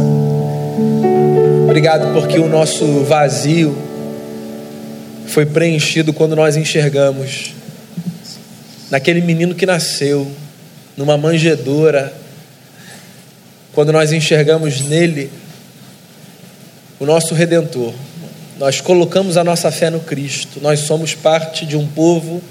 Obrigado 1.63 2.13
porque 2.13 2.37
o 2.37 2.47
nosso 2.47 2.85
vazio 3.03 3.75
foi 5.25 5.47
preenchido 5.47 6.13
quando 6.13 6.35
nós 6.35 6.55
enxergamos 6.55 7.55
naquele 8.91 9.21
menino 9.21 9.55
que 9.55 9.65
nasceu 9.65 10.27
numa 10.97 11.17
manjedoura, 11.17 12.13
quando 13.73 13.91
nós 13.91 14.11
enxergamos 14.11 14.81
nele 14.81 15.29
o 16.99 17.05
nosso 17.05 17.33
redentor. 17.33 17.93
Nós 18.57 18.79
colocamos 18.79 19.35
a 19.35 19.43
nossa 19.43 19.69
fé 19.69 19.89
no 19.89 19.99
Cristo. 19.99 20.59
Nós 20.61 20.79
somos 20.79 21.13
parte 21.13 21.65
de 21.65 21.75
um 21.75 21.85
povo 21.85 22.41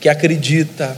que 0.00 0.08
acredita 0.08 0.96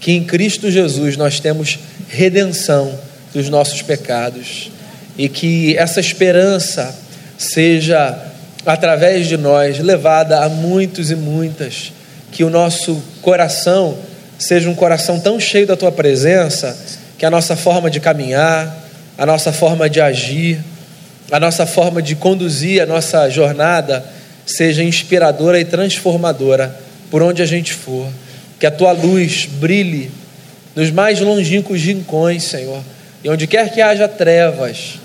que 0.00 0.12
em 0.12 0.24
Cristo 0.24 0.70
Jesus 0.70 1.16
nós 1.16 1.38
temos 1.38 1.78
redenção 2.08 2.98
dos 3.32 3.48
nossos 3.48 3.82
pecados 3.82 4.70
e 5.16 5.28
que 5.28 5.76
essa 5.76 6.00
esperança 6.00 6.94
seja 7.36 8.18
através 8.64 9.26
de 9.26 9.36
nós 9.36 9.78
levada 9.78 10.42
a 10.42 10.48
muitos 10.48 11.10
e 11.10 11.14
muitas, 11.14 11.92
que 12.30 12.42
o 12.42 12.50
nosso 12.50 13.02
coração 13.20 13.96
seja 14.38 14.68
um 14.68 14.74
coração 14.74 15.20
tão 15.20 15.38
cheio 15.38 15.66
da 15.66 15.76
tua 15.76 15.92
presença 15.92 16.76
que 17.18 17.24
a 17.24 17.30
nossa 17.30 17.54
forma 17.54 17.90
de 17.90 18.00
caminhar, 18.00 18.76
a 19.16 19.24
nossa 19.24 19.52
forma 19.52 19.88
de 19.88 20.00
agir, 20.00 20.58
a 21.30 21.38
nossa 21.38 21.64
forma 21.64 22.02
de 22.02 22.14
conduzir 22.14 22.82
a 22.82 22.86
nossa 22.86 23.28
jornada 23.30 24.04
seja 24.44 24.82
inspiradora 24.82 25.60
e 25.60 25.64
transformadora 25.64 26.76
por 27.10 27.22
onde 27.22 27.42
a 27.42 27.46
gente 27.46 27.72
for. 27.72 28.08
Que 28.58 28.66
a 28.66 28.70
tua 28.70 28.92
luz 28.92 29.46
brilhe 29.46 30.10
nos 30.74 30.90
mais 30.90 31.20
longínquos 31.20 31.80
rincões, 31.80 32.44
Senhor, 32.44 32.82
e 33.22 33.28
onde 33.28 33.46
quer 33.46 33.70
que 33.72 33.80
haja 33.80 34.08
trevas, 34.08 34.98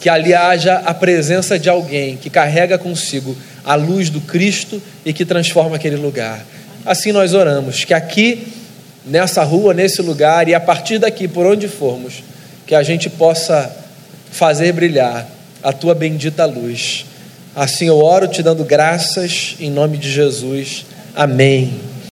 que 0.00 0.08
ali 0.08 0.34
haja 0.34 0.76
a 0.84 0.92
presença 0.92 1.58
de 1.58 1.68
alguém 1.68 2.16
que 2.16 2.28
carrega 2.28 2.78
consigo 2.78 3.36
a 3.64 3.74
luz 3.74 4.10
do 4.10 4.20
Cristo 4.20 4.82
e 5.04 5.12
que 5.12 5.24
transforma 5.24 5.76
aquele 5.76 5.96
lugar. 5.96 6.44
Assim 6.84 7.12
nós 7.12 7.34
oramos, 7.34 7.84
que 7.84 7.92
aqui, 7.92 8.48
nessa 9.04 9.42
rua, 9.42 9.74
nesse 9.74 10.00
lugar 10.02 10.48
e 10.48 10.54
a 10.54 10.60
partir 10.60 10.98
daqui, 10.98 11.28
por 11.28 11.46
onde 11.46 11.68
formos, 11.68 12.22
que 12.66 12.74
a 12.74 12.82
gente 12.82 13.08
possa 13.10 13.74
fazer 14.30 14.72
brilhar 14.72 15.26
a 15.62 15.72
tua 15.72 15.94
bendita 15.94 16.44
luz. 16.44 17.06
Assim 17.54 17.86
eu 17.86 17.98
oro 17.98 18.28
te 18.28 18.42
dando 18.42 18.64
graças 18.64 19.56
em 19.58 19.70
nome 19.70 19.98
de 19.98 20.10
Jesus. 20.10 20.86
Amém. 21.14 21.87